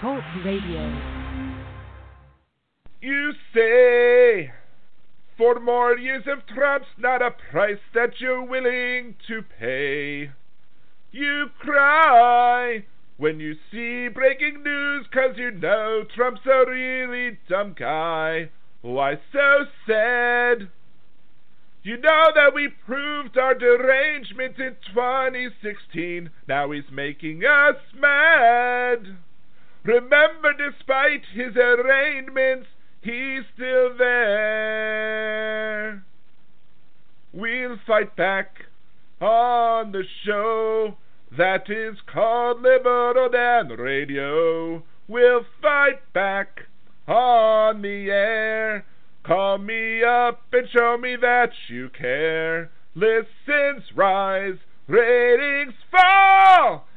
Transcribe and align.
Talk 0.00 0.22
Radio. 0.44 0.92
You 3.00 3.32
say 3.54 4.52
four 5.38 5.58
more 5.58 5.96
years 5.96 6.24
of 6.26 6.46
Trump's 6.46 6.88
not 6.98 7.22
a 7.22 7.30
price 7.30 7.80
that 7.94 8.20
you're 8.20 8.44
willing 8.44 9.14
to 9.26 9.42
pay. 9.58 10.32
You 11.12 11.46
cry 11.58 12.84
when 13.16 13.40
you 13.40 13.54
see 13.70 14.08
breaking 14.08 14.62
news 14.62 15.06
cause 15.10 15.38
you 15.38 15.50
know 15.50 16.04
Trump's 16.14 16.44
a 16.44 16.70
really 16.70 17.38
dumb 17.48 17.74
guy. 17.78 18.50
Why 18.82 19.14
so 19.32 19.64
sad? 19.86 20.68
You 21.82 21.96
know 21.96 22.32
that 22.34 22.52
we 22.54 22.68
proved 22.84 23.38
our 23.38 23.54
derangement 23.54 24.58
in 24.58 24.76
2016. 24.94 26.28
Now 26.46 26.70
he's 26.72 26.90
making 26.92 27.44
us 27.44 27.76
mad. 27.98 29.16
Remember, 29.86 30.52
despite 30.52 31.22
his 31.32 31.56
arraignments, 31.56 32.66
he's 33.02 33.44
still 33.54 33.96
there. 33.96 35.24
We'll 37.32 37.76
fight 37.86 38.16
back 38.16 38.64
on 39.20 39.92
the 39.92 40.02
show 40.24 40.96
that 41.36 41.70
is 41.70 41.98
called 42.12 42.62
Liberal 42.62 43.28
Dan 43.30 43.68
Radio. 43.78 44.82
We'll 45.06 45.46
fight 45.62 46.12
back 46.12 46.62
on 47.06 47.82
the 47.82 48.10
air. 48.10 48.84
Call 49.22 49.58
me 49.58 50.02
up 50.02 50.42
and 50.52 50.68
show 50.68 50.98
me 50.98 51.14
that 51.20 51.52
you 51.68 51.90
care. 51.90 52.72
Listens 52.96 53.84
rise, 53.94 54.58
ratings 54.88 55.74
fall, 55.92 56.86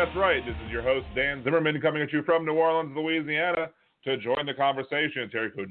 that's 0.00 0.16
right. 0.16 0.40
This 0.46 0.56
is 0.64 0.70
your 0.72 0.80
host, 0.80 1.04
Dan 1.14 1.44
Zimmerman, 1.44 1.78
coming 1.78 2.00
at 2.00 2.10
you 2.10 2.22
from 2.22 2.46
New 2.46 2.54
Orleans, 2.54 2.96
Louisiana. 2.96 3.68
To 4.04 4.16
join 4.16 4.46
the 4.46 4.54
conversation, 4.54 5.24
it's 5.24 5.34
area 5.34 5.50
code 5.50 5.68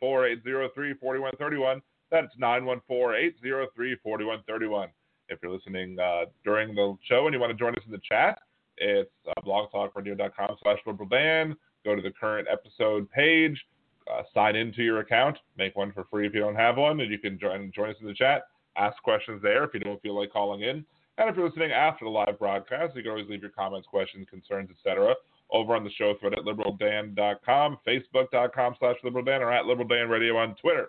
914-803-4131. 0.00 1.82
That's 2.10 2.34
914-803-4131. 2.40 4.86
If 5.28 5.40
you're 5.42 5.52
listening 5.52 5.98
uh, 6.00 6.24
during 6.42 6.74
the 6.74 6.96
show 7.06 7.26
and 7.26 7.34
you 7.34 7.40
want 7.40 7.50
to 7.50 7.58
join 7.58 7.74
us 7.74 7.82
in 7.84 7.92
the 7.92 8.00
chat, 8.08 8.38
it's 8.78 9.10
uh, 9.28 9.34
blogtalkradio.com 9.42 10.56
slash 10.62 10.78
liberaldan. 10.86 11.54
Go 11.84 11.94
to 11.94 12.00
the 12.00 12.12
current 12.18 12.48
episode 12.50 13.10
page, 13.10 13.62
uh, 14.10 14.22
sign 14.32 14.56
into 14.56 14.84
your 14.84 15.00
account, 15.00 15.36
make 15.58 15.76
one 15.76 15.92
for 15.92 16.06
free 16.10 16.26
if 16.26 16.32
you 16.32 16.40
don't 16.40 16.56
have 16.56 16.78
one, 16.78 17.00
and 17.00 17.12
you 17.12 17.18
can 17.18 17.38
join, 17.38 17.70
join 17.74 17.90
us 17.90 17.96
in 18.00 18.06
the 18.06 18.14
chat. 18.14 18.44
Ask 18.78 19.02
questions 19.02 19.42
there 19.42 19.64
if 19.64 19.74
you 19.74 19.80
don't 19.80 20.00
feel 20.00 20.18
like 20.18 20.32
calling 20.32 20.62
in. 20.62 20.86
And 21.18 21.30
if 21.30 21.36
you're 21.36 21.46
listening 21.46 21.72
after 21.72 22.04
the 22.04 22.10
live 22.10 22.38
broadcast, 22.38 22.94
you 22.94 23.02
can 23.02 23.10
always 23.10 23.28
leave 23.28 23.40
your 23.40 23.50
comments, 23.50 23.88
questions, 23.88 24.26
concerns, 24.28 24.68
etc. 24.70 25.14
over 25.50 25.74
on 25.74 25.82
the 25.82 25.90
show 25.92 26.14
thread 26.20 26.34
at 26.34 26.44
liberaldan.com, 26.44 27.78
facebook.com 27.86 28.76
slash 28.78 28.96
liberaldan, 29.02 29.40
or 29.40 29.52
at 29.52 29.64
liberaldan 29.64 30.10
radio 30.10 30.36
on 30.36 30.54
Twitter. 30.56 30.88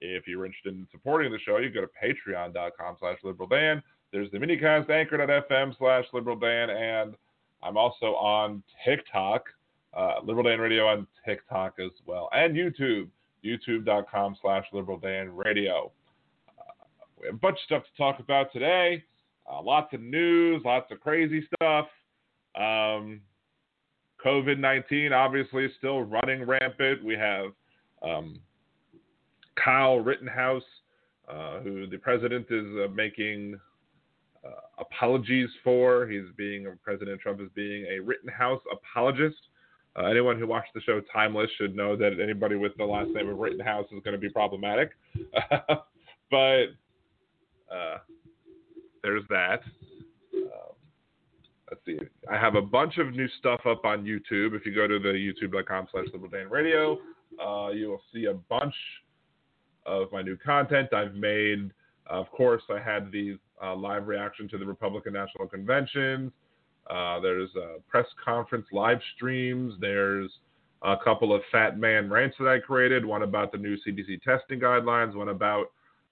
If 0.00 0.26
you're 0.26 0.46
interested 0.46 0.74
in 0.74 0.88
supporting 0.90 1.30
the 1.30 1.38
show, 1.38 1.58
you 1.58 1.70
go 1.70 1.82
to 1.82 1.88
patreon.com 2.02 2.96
slash 2.98 3.18
liberaldan. 3.24 3.82
There's 4.12 4.30
the 4.32 4.38
minicast 4.38 4.90
anchor.fm 4.90 5.76
slash 5.78 6.04
liberaldan, 6.12 6.70
and 6.70 7.14
I'm 7.62 7.76
also 7.76 8.14
on 8.14 8.62
TikTok, 8.84 9.44
uh, 9.94 10.20
liberaldan 10.24 10.58
radio 10.58 10.86
on 10.86 11.06
TikTok 11.24 11.74
as 11.78 11.92
well, 12.06 12.28
and 12.32 12.56
YouTube, 12.56 13.08
youtube.com 13.44 14.36
slash 14.42 14.64
liberaldan 14.72 15.30
radio. 15.32 15.92
Uh, 16.58 16.72
we 17.20 17.26
have 17.26 17.36
a 17.36 17.38
bunch 17.38 17.58
of 17.58 17.64
stuff 17.66 17.82
to 17.84 17.96
talk 17.96 18.18
about 18.18 18.52
today. 18.52 19.04
Uh, 19.50 19.62
lots 19.62 19.92
of 19.92 20.00
news, 20.00 20.62
lots 20.64 20.90
of 20.92 21.00
crazy 21.00 21.46
stuff. 21.54 21.86
Um, 22.54 23.20
COVID 24.24 24.58
19 24.58 25.12
obviously 25.12 25.68
still 25.78 26.02
running 26.02 26.44
rampant. 26.44 27.02
We 27.04 27.14
have 27.14 27.46
um, 28.02 28.38
Kyle 29.62 29.98
Rittenhouse, 29.98 30.62
uh, 31.28 31.60
who 31.60 31.86
the 31.86 31.98
president 31.98 32.46
is 32.50 32.66
uh, 32.84 32.92
making 32.94 33.58
uh, 34.44 34.50
apologies 34.78 35.48
for. 35.64 36.06
He's 36.06 36.24
being, 36.36 36.66
President 36.82 37.20
Trump 37.20 37.40
is 37.40 37.48
being 37.54 37.86
a 37.86 38.00
Rittenhouse 38.00 38.60
apologist. 38.72 39.38
Uh, 39.96 40.04
anyone 40.04 40.38
who 40.38 40.46
watched 40.46 40.72
the 40.74 40.80
show 40.82 41.00
Timeless 41.12 41.50
should 41.58 41.74
know 41.74 41.96
that 41.96 42.20
anybody 42.22 42.54
with 42.54 42.76
the 42.76 42.84
last 42.84 43.10
name 43.10 43.28
of 43.28 43.38
Rittenhouse 43.38 43.86
is 43.86 44.00
going 44.04 44.14
to 44.14 44.18
be 44.18 44.30
problematic. 44.30 44.90
but 46.30 46.66
uh, 47.70 47.98
there's 49.02 49.24
that. 49.28 49.62
Um, 50.34 50.74
let's 51.70 51.80
see. 51.86 51.98
I 52.30 52.36
have 52.36 52.54
a 52.54 52.62
bunch 52.62 52.98
of 52.98 53.14
new 53.14 53.28
stuff 53.38 53.60
up 53.66 53.84
on 53.84 54.04
YouTube. 54.04 54.54
If 54.54 54.66
you 54.66 54.74
go 54.74 54.86
to 54.86 54.98
the 54.98 55.08
youtube.com 55.08 55.88
slash 55.90 56.06
liberaldanradio, 56.14 56.96
uh, 57.44 57.70
you 57.70 57.88
will 57.88 58.02
see 58.12 58.26
a 58.26 58.34
bunch 58.34 58.74
of 59.86 60.10
my 60.12 60.22
new 60.22 60.36
content 60.36 60.92
I've 60.92 61.14
made. 61.14 61.70
Of 62.06 62.30
course, 62.30 62.62
I 62.70 62.80
had 62.80 63.10
the 63.12 63.38
uh, 63.62 63.74
live 63.74 64.08
reaction 64.08 64.48
to 64.48 64.58
the 64.58 64.66
Republican 64.66 65.12
National 65.12 65.46
Convention. 65.46 66.32
Uh, 66.88 67.20
there's 67.20 67.50
a 67.56 67.76
press 67.88 68.06
conference 68.22 68.66
live 68.72 68.98
streams. 69.14 69.74
There's 69.80 70.30
a 70.82 70.96
couple 71.02 71.34
of 71.34 71.42
Fat 71.52 71.78
Man 71.78 72.10
rants 72.10 72.36
that 72.40 72.48
I 72.48 72.58
created. 72.58 73.04
One 73.04 73.22
about 73.22 73.52
the 73.52 73.58
new 73.58 73.76
CDC 73.86 74.22
testing 74.22 74.58
guidelines. 74.58 75.14
One 75.14 75.28
about 75.28 75.66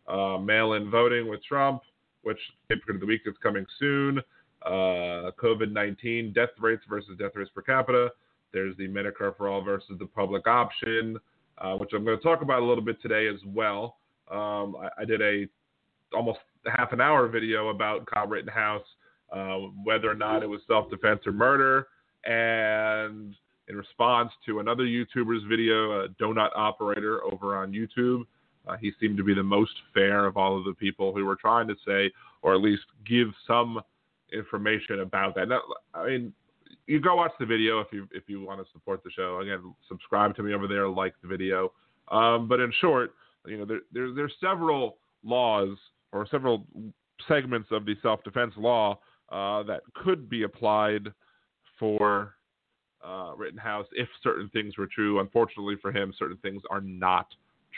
uh, 0.07 0.39
mail-in 0.39 0.91
voting 0.91 1.29
with 1.29 1.43
Trump 1.45 1.83
which 2.29 2.39
pick 2.69 2.79
of 2.91 3.01
the 3.01 3.07
week 3.07 3.23
is 3.25 3.35
coming 3.43 3.65
soon. 3.79 4.19
Uh, 4.67 5.31
COVID 5.43 5.73
19 5.73 6.35
death 6.35 6.51
rates 6.61 6.83
versus 6.87 7.17
death 7.19 7.33
rates 7.35 7.51
per 7.55 7.63
capita. 7.63 8.11
There's 8.53 8.77
the 8.77 8.87
Medicare 8.87 9.35
for 9.35 9.49
All 9.49 9.63
versus 9.63 9.97
the 9.99 10.05
public 10.05 10.47
option, 10.47 11.17
uh, 11.57 11.77
which 11.77 11.91
I'm 11.95 12.05
going 12.05 12.19
to 12.19 12.23
talk 12.23 12.43
about 12.43 12.61
a 12.61 12.65
little 12.67 12.85
bit 12.85 13.01
today 13.01 13.29
as 13.29 13.41
well. 13.47 13.97
Um, 14.31 14.77
I, 14.77 15.03
I, 15.03 15.05
did 15.07 15.23
a 15.23 15.47
almost 16.15 16.41
half 16.67 16.93
an 16.93 17.01
hour 17.01 17.29
video 17.29 17.69
about 17.69 18.05
Kyle 18.05 18.27
Rittenhouse, 18.27 18.85
uh, 19.33 19.57
whether 19.85 20.11
or 20.11 20.15
not 20.15 20.43
it 20.43 20.49
was 20.49 20.61
self 20.67 20.91
defense 20.91 21.21
or 21.27 21.33
murder. 21.33 21.87
And 22.27 23.35
in 23.69 23.77
response 23.77 24.33
to 24.45 24.59
another 24.59 24.85
YouTuber's 24.85 25.45
video, 25.49 26.05
a 26.05 26.09
donut 26.21 26.51
operator 26.55 27.25
over 27.25 27.57
on 27.57 27.73
YouTube, 27.73 28.25
uh, 28.69 28.77
he 28.77 28.93
seemed 29.01 29.17
to 29.17 29.25
be 29.25 29.35
the 29.35 29.43
most 29.43 29.73
fair 29.95 30.27
of 30.27 30.37
all 30.37 30.59
of 30.59 30.65
the 30.65 30.75
people 30.75 31.15
who 31.15 31.25
were 31.25 31.37
trying 31.37 31.67
to 31.69 31.75
say, 31.87 32.11
or 32.43 32.55
at 32.55 32.61
least 32.61 32.83
give 33.07 33.29
some 33.47 33.81
information 34.33 35.01
about 35.01 35.35
that. 35.35 35.49
Now, 35.49 35.61
I 35.95 36.07
mean, 36.07 36.33
you 36.87 37.01
go 37.01 37.17
watch 37.17 37.33
the 37.39 37.47
video 37.47 37.81
if 37.81 37.89
you 37.93 38.09
if 38.13 38.25
you 38.27 38.43
want 38.43 38.65
to 38.65 38.73
support 38.73 39.03
the 39.03 39.11
show. 39.11 39.41
Again, 39.41 39.75
subscribe 39.89 40.37
to 40.37 40.43
me 40.43 40.55
over 40.55 40.67
there, 40.67 40.89
like 40.89 41.15
the 41.23 41.29
video. 41.29 41.73
Um, 42.11 42.49
but 42.49 42.61
in 42.61 42.73
short, 42.81 43.15
you 43.47 43.59
know, 43.59 43.65
there, 43.65 43.81
there 43.93 44.15
there's 44.15 44.33
several 44.41 44.99
laws 45.25 45.77
or 46.13 46.27
several 46.31 46.67
segments 47.27 47.69
of 47.71 47.85
the 47.85 47.95
self-defense 48.03 48.55
law 48.57 48.99
uh, 49.31 49.63
that 49.65 49.83
could 49.95 50.31
be 50.31 50.45
applied 50.45 51.13
for 51.79 52.35
uh, 53.05 53.33
Rittenhouse 53.37 53.87
if 53.93 54.09
certain 54.23 54.49
things 54.51 54.77
were 54.79 54.87
true. 54.87 55.21
Unfortunately 55.21 55.77
for 55.81 55.93
him, 55.93 56.13
certain 56.19 56.39
things 56.39 56.63
are 56.71 56.81
not 56.81 57.27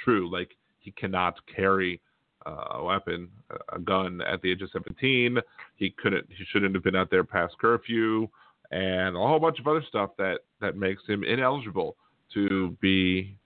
true. 0.05 0.31
Like 0.31 0.57
he 0.81 0.91
cannot 0.93 1.35
carry 1.55 2.01
uh, 2.47 2.79
a 2.79 2.85
weapon, 2.85 3.29
a 3.73 3.79
gun 3.79 4.21
at 4.23 4.41
the 4.43 4.51
age 4.51 4.63
of 4.63 4.71
17. 4.73 5.39
He 5.77 5.95
couldn't, 5.99 6.27
he 6.29 6.45
shouldn't 6.51 6.75
have 6.75 6.85
been 6.85 6.97
out 6.97 7.11
there 7.11 7.25
past 7.25 7.55
curfew, 7.61 8.29
and 8.71 9.17
a 9.17 9.19
whole 9.19 9.39
bunch 9.39 9.59
of 9.59 9.67
other 9.67 9.85
stuff 9.89 10.11
that 10.19 10.41
that 10.61 10.77
makes 10.77 11.03
him 11.07 11.25
ineligible 11.25 11.97
to 12.35 12.77
be 12.81 13.37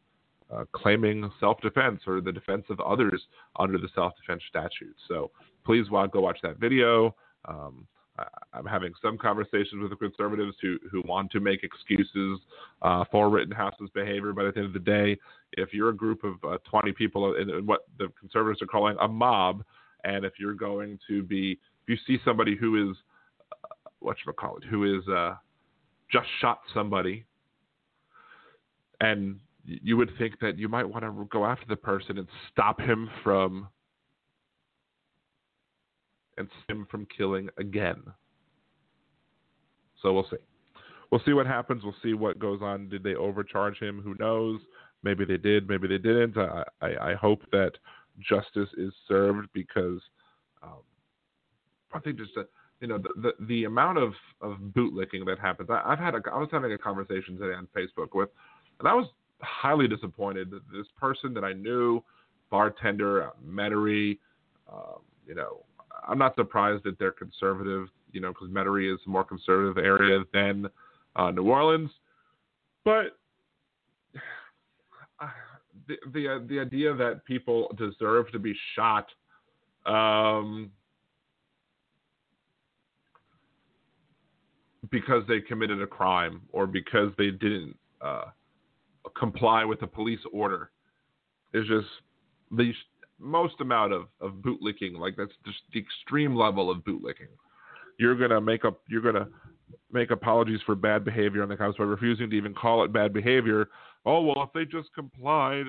uh, 0.54 0.64
claiming 0.72 1.30
self-defense 1.40 2.02
or 2.06 2.20
the 2.20 2.32
defense 2.32 2.64
of 2.68 2.78
others 2.80 3.22
under 3.58 3.78
the 3.78 3.88
self-defense 3.94 4.42
statute. 4.48 4.94
So 5.08 5.30
please 5.64 5.86
go 5.88 6.20
watch 6.20 6.38
that 6.42 6.58
video. 6.58 7.14
Um, 7.46 7.86
I'm 8.52 8.66
having 8.66 8.92
some 9.02 9.18
conversations 9.18 9.82
with 9.82 9.90
the 9.90 9.96
conservatives 9.96 10.56
who, 10.62 10.78
who 10.90 11.02
want 11.04 11.32
to 11.32 11.40
make 11.40 11.64
excuses 11.64 12.38
uh, 12.82 13.04
for 13.10 13.28
Rittenhouse's 13.28 13.90
behavior, 13.92 14.32
but 14.32 14.44
at 14.44 14.54
the 14.54 14.60
end 14.60 14.68
of 14.68 14.72
the 14.72 14.78
day, 14.78 15.18
if 15.52 15.72
you're 15.72 15.88
a 15.88 15.96
group 15.96 16.22
of 16.22 16.34
uh, 16.44 16.58
20 16.70 16.92
people 16.92 17.34
in, 17.34 17.50
in, 17.50 17.66
what 17.66 17.80
the 17.98 18.08
conservatives 18.18 18.62
are 18.62 18.66
calling 18.66 18.96
a 19.00 19.08
mob, 19.08 19.64
and 20.04 20.24
if 20.24 20.34
you're 20.38 20.54
going 20.54 20.98
to 21.08 21.22
be, 21.24 21.58
if 21.86 21.88
you 21.88 21.96
see 22.06 22.22
somebody 22.24 22.56
who 22.56 22.90
is, 22.90 22.96
uh, 23.50 23.90
what 23.98 24.16
I 24.28 24.32
call 24.32 24.58
it, 24.58 24.64
who 24.64 24.98
is 24.98 25.06
uh, 25.08 25.34
just 26.12 26.26
shot 26.40 26.60
somebody, 26.72 27.24
and 29.00 29.40
you 29.64 29.96
would 29.96 30.10
think 30.18 30.38
that 30.40 30.58
you 30.58 30.68
might 30.68 30.88
want 30.88 31.04
to 31.04 31.28
go 31.32 31.44
after 31.44 31.66
the 31.66 31.76
person 31.76 32.18
and 32.18 32.28
stop 32.52 32.80
him 32.80 33.10
from 33.24 33.68
and 36.38 36.48
him 36.68 36.86
from 36.90 37.06
killing 37.16 37.48
again. 37.58 38.02
So 40.02 40.12
we'll 40.12 40.26
see. 40.30 40.36
We'll 41.10 41.22
see 41.24 41.32
what 41.32 41.46
happens. 41.46 41.84
We'll 41.84 41.94
see 42.02 42.14
what 42.14 42.38
goes 42.38 42.60
on. 42.62 42.88
Did 42.88 43.02
they 43.02 43.14
overcharge 43.14 43.78
him? 43.78 44.00
Who 44.02 44.14
knows? 44.18 44.60
Maybe 45.02 45.24
they 45.24 45.36
did. 45.36 45.68
Maybe 45.68 45.86
they 45.86 45.98
didn't. 45.98 46.36
I, 46.36 46.64
I, 46.80 47.10
I 47.10 47.14
hope 47.14 47.42
that 47.52 47.72
justice 48.20 48.68
is 48.76 48.92
served 49.08 49.48
because 49.52 50.00
um, 50.62 50.80
I 51.92 52.00
think 52.00 52.18
just 52.18 52.36
a, 52.36 52.44
you 52.80 52.88
know 52.88 52.98
the, 52.98 53.08
the, 53.22 53.46
the 53.46 53.64
amount 53.64 53.98
of 53.98 54.12
of 54.40 54.56
bootlicking 54.76 55.24
that 55.26 55.38
happens. 55.40 55.68
I, 55.70 55.90
have 55.90 55.98
had 55.98 56.14
a 56.14 56.20
I 56.32 56.38
was 56.38 56.48
having 56.50 56.72
a 56.72 56.78
conversation 56.78 57.38
today 57.38 57.54
on 57.54 57.68
Facebook 57.76 58.14
with, 58.14 58.30
and 58.80 58.88
I 58.88 58.94
was 58.94 59.06
highly 59.40 59.88
disappointed 59.88 60.50
that 60.50 60.62
this 60.72 60.86
person 60.98 61.34
that 61.34 61.44
I 61.44 61.52
knew, 61.52 62.02
bartender, 62.50 63.30
Metairie, 63.46 64.18
um, 64.72 65.00
you 65.26 65.34
know, 65.34 65.64
I'm 66.06 66.18
not 66.18 66.34
surprised 66.36 66.84
that 66.84 66.98
they're 66.98 67.12
conservative, 67.12 67.88
you 68.12 68.20
know, 68.20 68.28
because 68.28 68.48
Metairie 68.48 68.92
is 68.92 69.00
a 69.06 69.10
more 69.10 69.24
conservative 69.24 69.82
area 69.82 70.24
than 70.32 70.66
uh, 71.16 71.30
New 71.30 71.44
Orleans. 71.44 71.90
But 72.84 73.18
the 75.88 75.96
the 76.12 76.28
uh, 76.28 76.38
the 76.46 76.60
idea 76.60 76.94
that 76.94 77.24
people 77.24 77.74
deserve 77.78 78.30
to 78.32 78.38
be 78.38 78.54
shot. 78.74 79.06
Um, 79.86 80.70
because 84.90 85.24
they 85.26 85.40
committed 85.40 85.82
a 85.82 85.86
crime 85.86 86.42
or 86.52 86.66
because 86.66 87.10
they 87.18 87.30
didn't 87.30 87.76
uh, 88.00 88.26
comply 89.18 89.64
with 89.64 89.82
a 89.82 89.86
police 89.86 90.20
order 90.32 90.70
is 91.52 91.66
just 91.66 91.86
the 92.50 92.72
most 93.24 93.60
amount 93.60 93.92
of, 93.92 94.06
of 94.20 94.34
bootlicking. 94.34 94.98
Like 94.98 95.16
that's 95.16 95.32
just 95.44 95.58
the 95.72 95.80
extreme 95.80 96.36
level 96.36 96.70
of 96.70 96.78
bootlicking. 96.78 97.32
You're 97.98 98.16
gonna 98.16 98.40
make 98.40 98.64
up. 98.64 98.80
You're 98.88 99.02
gonna 99.02 99.28
make 99.92 100.10
apologies 100.10 100.60
for 100.66 100.74
bad 100.74 101.04
behavior 101.04 101.42
on 101.42 101.48
the 101.48 101.56
cops 101.56 101.78
by 101.78 101.84
refusing 101.84 102.30
to 102.30 102.36
even 102.36 102.54
call 102.54 102.84
it 102.84 102.92
bad 102.92 103.12
behavior. 103.12 103.68
Oh 104.04 104.20
well, 104.20 104.42
if 104.42 104.52
they 104.52 104.64
just 104.64 104.92
complied, 104.94 105.64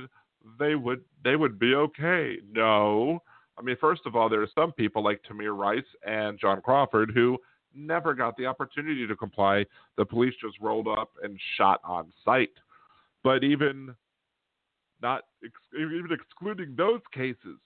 they 0.60 0.76
would 0.76 1.02
they 1.24 1.36
would 1.36 1.58
be 1.58 1.76
okay. 1.76 2.38
No, 2.52 3.22
I 3.58 3.62
mean 3.62 3.78
first 3.80 4.02
of 4.06 4.16
all, 4.16 4.30
there 4.30 4.42
are 4.42 4.50
some 4.54 4.72
people 4.72 5.04
like 5.04 5.22
Tamir 5.24 5.58
Rice 5.58 5.84
and 6.06 6.40
John 6.40 6.62
Crawford 6.62 7.12
who 7.14 7.38
never 7.74 8.14
got 8.14 8.36
the 8.38 8.46
opportunity 8.46 9.06
to 9.08 9.16
comply. 9.16 9.66
The 9.98 10.06
police 10.06 10.34
just 10.42 10.60
rolled 10.62 10.88
up 10.88 11.12
and 11.24 11.40
shot 11.58 11.82
on 11.84 12.12
sight. 12.24 12.52
But 13.24 13.44
even 13.44 13.96
not 15.06 15.24
even 15.80 16.10
excluding 16.12 16.76
those 16.76 17.02
cases, 17.14 17.60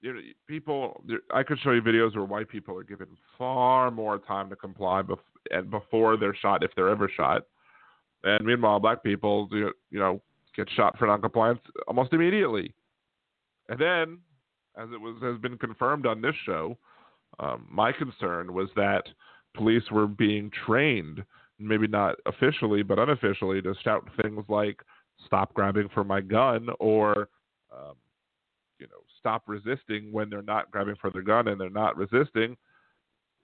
you 0.00 0.12
know, 0.12 0.20
people. 0.48 1.04
I 1.32 1.44
could 1.44 1.60
show 1.60 1.70
you 1.70 1.80
videos 1.80 2.16
where 2.16 2.24
white 2.24 2.48
people 2.48 2.76
are 2.76 2.82
given 2.82 3.06
far 3.38 3.92
more 3.92 4.18
time 4.18 4.50
to 4.50 4.56
comply 4.56 5.02
bef- 5.02 5.18
and 5.52 5.70
before 5.70 6.16
they're 6.16 6.34
shot, 6.34 6.64
if 6.64 6.72
they're 6.74 6.88
ever 6.88 7.08
shot. 7.08 7.42
And 8.24 8.44
meanwhile, 8.44 8.80
black 8.80 9.04
people, 9.04 9.48
you 9.52 9.72
know, 9.92 10.20
get 10.56 10.68
shot 10.74 10.98
for 10.98 11.06
noncompliance 11.06 11.60
almost 11.86 12.12
immediately. 12.12 12.74
And 13.68 13.78
then, 13.78 14.18
as 14.76 14.88
it 14.92 15.00
was 15.00 15.22
has 15.22 15.38
been 15.40 15.56
confirmed 15.56 16.04
on 16.04 16.20
this 16.20 16.34
show, 16.44 16.76
um, 17.38 17.68
my 17.70 17.92
concern 17.92 18.52
was 18.52 18.68
that 18.74 19.04
police 19.54 19.84
were 19.92 20.08
being 20.08 20.50
trained 20.66 21.22
maybe 21.62 21.86
not 21.86 22.16
officially 22.24 22.82
but 22.82 22.98
unofficially 22.98 23.60
to 23.60 23.74
shout 23.84 24.08
things 24.22 24.42
like 24.48 24.80
"stop 25.26 25.52
grabbing 25.54 25.88
for 25.92 26.04
my 26.04 26.20
gun" 26.20 26.68
or 26.78 27.28
um, 27.72 27.94
you 28.78 28.86
know 28.86 29.02
stop 29.18 29.42
resisting 29.46 30.12
when 30.12 30.30
they're 30.30 30.42
not 30.42 30.70
grabbing 30.70 30.96
for 31.00 31.10
their 31.10 31.22
gun 31.22 31.48
and 31.48 31.60
they're 31.60 31.70
not 31.70 31.96
resisting, 31.96 32.56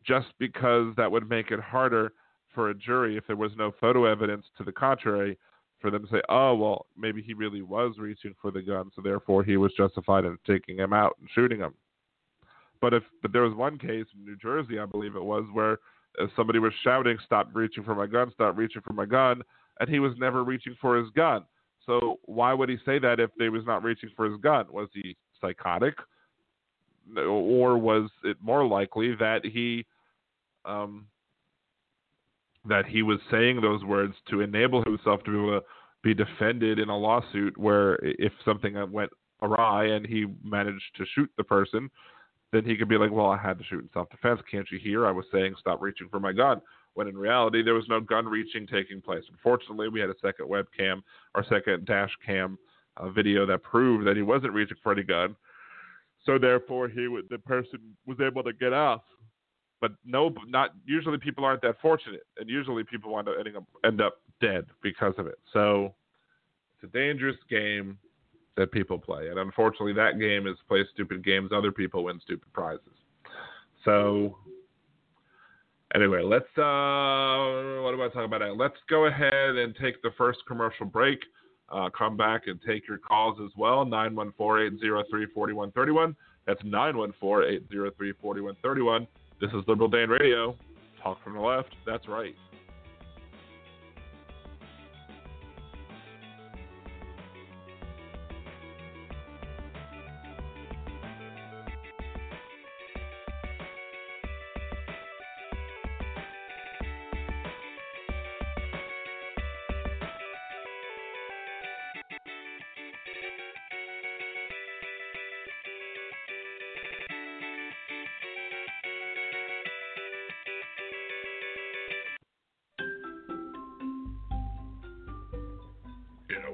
just 0.05 0.29
because 0.39 0.95
that 0.97 1.11
would 1.11 1.29
make 1.29 1.51
it 1.51 1.61
harder 1.61 2.13
for 2.55 2.71
a 2.71 2.75
jury 2.75 3.17
if 3.17 3.27
there 3.27 3.37
was 3.37 3.53
no 3.57 3.73
photo 3.81 4.05
evidence 4.05 4.47
to 4.57 4.65
the 4.65 4.73
contrary 4.73 5.39
for 5.81 5.91
them 5.91 6.03
to 6.05 6.11
say, 6.11 6.23
oh 6.29 6.55
well, 6.55 6.87
maybe 6.97 7.21
he 7.21 7.35
really 7.35 7.63
was 7.63 7.97
reaching 7.99 8.35
for 8.41 8.51
the 8.51 8.63
gun, 8.63 8.91
so 8.95 9.03
therefore 9.03 9.45
he 9.45 9.57
was 9.57 9.73
justified 9.77 10.25
in 10.25 10.39
taking 10.47 10.79
him 10.79 10.93
out 10.93 11.17
and 11.21 11.29
shooting 11.35 11.59
him. 11.61 11.75
But 12.81 12.95
if 12.95 13.03
but 13.23 13.33
there 13.33 13.43
was 13.43 13.55
one 13.55 13.79
case 13.79 14.07
in 14.15 14.25
New 14.25 14.37
Jersey, 14.37 14.79
I 14.79 14.87
believe 14.87 15.17
it 15.17 15.25
was, 15.25 15.45
where 15.53 15.79
as 16.23 16.31
somebody 16.35 16.59
was 16.59 16.73
shouting, 16.83 17.19
"Stop 17.25 17.51
reaching 17.53 17.85
for 17.85 17.95
my 17.95 18.07
gun! 18.07 18.31
Stop 18.33 18.57
reaching 18.57 18.83
for 18.83 18.95
my 18.95 19.05
gun!" 19.05 19.43
and 19.79 19.89
he 19.91 19.99
was 19.99 20.13
never 20.17 20.43
reaching 20.43 20.75
for 20.81 20.97
his 20.97 21.11
gun. 21.11 21.45
So 21.87 22.19
why 22.25 22.53
would 22.53 22.69
he 22.69 22.77
say 22.85 22.99
that 22.99 23.21
if 23.21 23.31
he 23.39 23.49
was 23.49 23.65
not 23.65 23.83
reaching 23.83 24.11
for 24.17 24.29
his 24.29 24.41
gun? 24.41 24.67
Was 24.71 24.89
he 24.93 25.17
psychotic, 25.41 25.95
or 27.17 27.79
was 27.79 28.11
it 28.25 28.37
more 28.43 28.67
likely 28.67 29.15
that 29.15 29.45
he 29.45 29.87
um, 30.65 31.07
that 32.69 32.87
he 32.87 33.03
was 33.03 33.21
saying 33.31 33.61
those 33.61 33.85
words 33.85 34.15
to 34.31 34.41
enable 34.41 34.83
himself 34.83 35.23
to 35.25 35.31
be 35.31 35.37
able 35.37 35.61
to 35.61 35.67
be 36.03 36.15
defended 36.15 36.79
in 36.79 36.89
a 36.89 36.97
lawsuit 36.97 37.57
where 37.57 37.99
if 38.03 38.33
something 38.45 38.75
went 38.91 39.11
awry 39.43 39.87
and 39.87 40.07
he 40.07 40.27
managed 40.45 40.85
to 40.97 41.05
shoot 41.15 41.31
the 41.37 41.45
person, 41.45 41.91
then 42.53 42.65
he 42.65 42.77
could 42.77 42.89
be 42.89 42.99
like, 42.99 43.11
well, 43.11 43.27
I 43.27 43.39
had 43.39 43.59
to 43.59 43.65
shoot 43.65 43.83
in 43.83 43.91
self 43.93 44.11
defense. 44.11 44.41
Can't 44.51 44.67
you 44.71 44.79
hear? 44.79 45.07
I 45.07 45.11
was 45.11 45.25
saying 45.33 45.55
stop 45.59 45.81
reaching 45.81 46.09
for 46.09 46.21
my 46.21 46.33
gun. 46.33 46.61
When 46.97 47.09
in 47.09 47.19
reality, 47.19 47.63
there 47.63 47.75
was 47.75 47.85
no 47.91 48.01
gun 48.01 48.25
reaching 48.25 48.67
taking 48.67 49.03
place. 49.03 49.23
Unfortunately, 49.31 49.89
we 49.89 50.01
had 50.01 50.09
a 50.09 50.15
second 50.23 50.49
webcam 50.49 51.03
or 51.35 51.45
second 51.47 51.85
dash 51.85 52.11
cam 52.25 52.59
uh, 52.97 53.11
video 53.11 53.45
that 53.45 53.63
proved 53.63 54.07
that 54.07 54.17
he 54.17 54.23
wasn't 54.23 54.55
reaching 54.55 54.79
for 54.83 54.93
any 54.93 55.03
gun. 55.03 55.37
So 56.25 56.39
therefore, 56.39 56.89
he 56.89 57.07
the 57.29 57.37
person 57.39 57.95
was 58.07 58.17
able 58.27 58.43
to 58.45 58.55
get 58.55 58.73
off. 58.73 59.03
But 59.79 59.93
no, 60.07 60.35
not 60.49 60.71
usually 60.87 61.19
people 61.19 61.45
aren't 61.45 61.61
that 61.61 61.77
fortunate, 61.83 62.23
and 62.39 62.49
usually 62.49 62.83
people 62.83 63.13
wind 63.13 63.29
up 63.29 63.35
ending 63.39 63.57
up 63.57 63.65
end 63.85 64.01
up 64.01 64.15
dead 64.41 64.65
because 64.83 65.13
of 65.19 65.27
it. 65.27 65.39
So 65.53 65.95
it's 66.81 66.91
a 66.91 66.97
dangerous 66.97 67.37
game 67.51 67.99
that 68.57 68.73
people 68.73 68.99
play. 68.99 69.29
And 69.29 69.39
unfortunately, 69.39 69.93
that 69.93 70.19
game 70.19 70.47
is 70.47 70.57
play 70.67 70.83
stupid 70.95 71.23
games. 71.23 71.51
Other 71.55 71.73
people 71.73 72.05
win 72.05 72.19
stupid 72.25 72.51
prizes. 72.55 72.81
So 73.85 74.39
anyway, 75.95 76.23
let's 76.23 76.45
uh, 76.59 77.83
what 77.83 77.93
do 77.93 78.03
I 78.03 78.09
talk 78.13 78.25
about? 78.25 78.41
Now? 78.41 78.55
Let's 78.55 78.77
go 78.89 79.07
ahead 79.07 79.57
and 79.57 79.77
take 79.81 80.03
the 80.03 80.11
first 80.19 80.41
commercial 80.47 80.87
break. 80.87 81.21
Uh, 81.69 81.91
come 81.97 82.17
back 82.17 82.43
and 82.47 82.61
take 82.67 82.87
your 82.87 82.99
calls 82.99 83.39
as 83.45 83.51
well. 83.57 83.85
914-803-4131. 83.87 86.15
That's 86.47 86.63
914-803-4131. 86.63 89.09
This 89.41 89.51
is 89.51 89.65
Liberal 89.67 89.89
Dan 89.89 90.09
Radio. 90.09 90.55
Talk 91.03 91.19
from 91.25 91.35
the 91.35 91.41
left. 91.41 91.75
That's 91.85 92.07
right. 92.07 92.37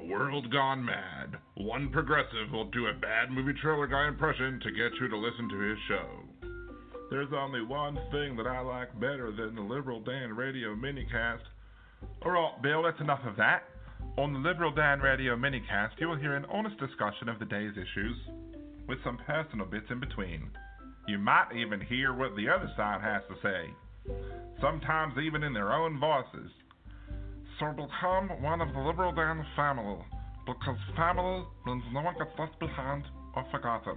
World 0.07 0.51
gone 0.51 0.83
mad. 0.83 1.37
One 1.55 1.89
progressive 1.89 2.51
will 2.51 2.69
do 2.71 2.87
a 2.87 2.93
bad 2.93 3.31
movie 3.31 3.53
trailer 3.61 3.87
guy 3.87 4.07
impression 4.07 4.59
to 4.63 4.71
get 4.71 4.91
you 4.99 5.07
to 5.07 5.17
listen 5.17 5.49
to 5.49 5.59
his 5.59 5.77
show. 5.87 6.07
There's 7.09 7.33
only 7.35 7.61
one 7.61 7.95
thing 8.11 8.35
that 8.37 8.47
I 8.47 8.59
like 8.61 8.99
better 8.99 9.31
than 9.31 9.55
the 9.55 9.61
Liberal 9.61 10.01
Dan 10.01 10.35
Radio 10.35 10.75
minicast. 10.75 11.41
Oh, 12.25 12.29
Alright, 12.29 12.61
Bill, 12.61 12.83
that's 12.83 12.99
enough 13.01 13.21
of 13.25 13.35
that. 13.37 13.63
On 14.17 14.33
the 14.33 14.39
Liberal 14.39 14.71
Dan 14.71 14.99
Radio 14.99 15.35
minicast, 15.35 15.91
you 15.99 16.07
will 16.07 16.17
hear 16.17 16.35
an 16.35 16.45
honest 16.51 16.77
discussion 16.79 17.29
of 17.29 17.39
the 17.39 17.45
day's 17.45 17.73
issues, 17.73 18.17
with 18.87 18.97
some 19.03 19.17
personal 19.25 19.65
bits 19.65 19.85
in 19.89 19.99
between. 19.99 20.49
You 21.07 21.17
might 21.17 21.49
even 21.55 21.81
hear 21.81 22.13
what 22.13 22.35
the 22.35 22.49
other 22.49 22.71
side 22.75 23.01
has 23.01 23.21
to 23.29 23.35
say, 23.41 24.13
sometimes 24.61 25.17
even 25.17 25.43
in 25.43 25.53
their 25.53 25.73
own 25.73 25.99
voices. 25.99 26.42
So 27.63 27.71
become 27.71 28.43
one 28.43 28.59
of 28.59 28.73
the 28.73 28.79
Liberal 28.81 29.13
Dan 29.13 29.45
family, 29.55 29.95
because 30.45 30.75
family 30.97 31.45
means 31.65 31.81
no 31.93 32.01
one 32.01 32.13
gets 32.19 32.31
left 32.37 32.59
behind 32.59 33.05
or 33.37 33.45
forgotten. 33.51 33.95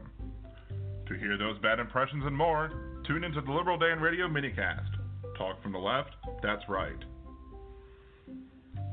To 1.08 1.14
hear 1.14 1.36
those 1.36 1.58
bad 1.58 1.80
impressions 1.80 2.22
and 2.26 2.36
more, 2.36 2.70
tune 3.08 3.24
into 3.24 3.40
the 3.40 3.50
Liberal 3.50 3.76
Dan 3.76 3.98
Radio 3.98 4.28
minicast. 4.28 4.86
Talk 5.36 5.60
from 5.64 5.72
the 5.72 5.80
left, 5.80 6.10
that's 6.44 6.62
right. 6.68 7.02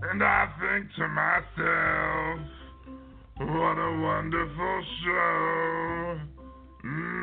And 0.09 0.23
I 0.23 0.49
think 0.59 0.89
to 0.97 1.07
myself, 1.07 2.39
what 3.37 3.77
a 3.77 4.01
wonderful 4.01 4.83
show. 5.05 6.19
Mm, 6.83 7.22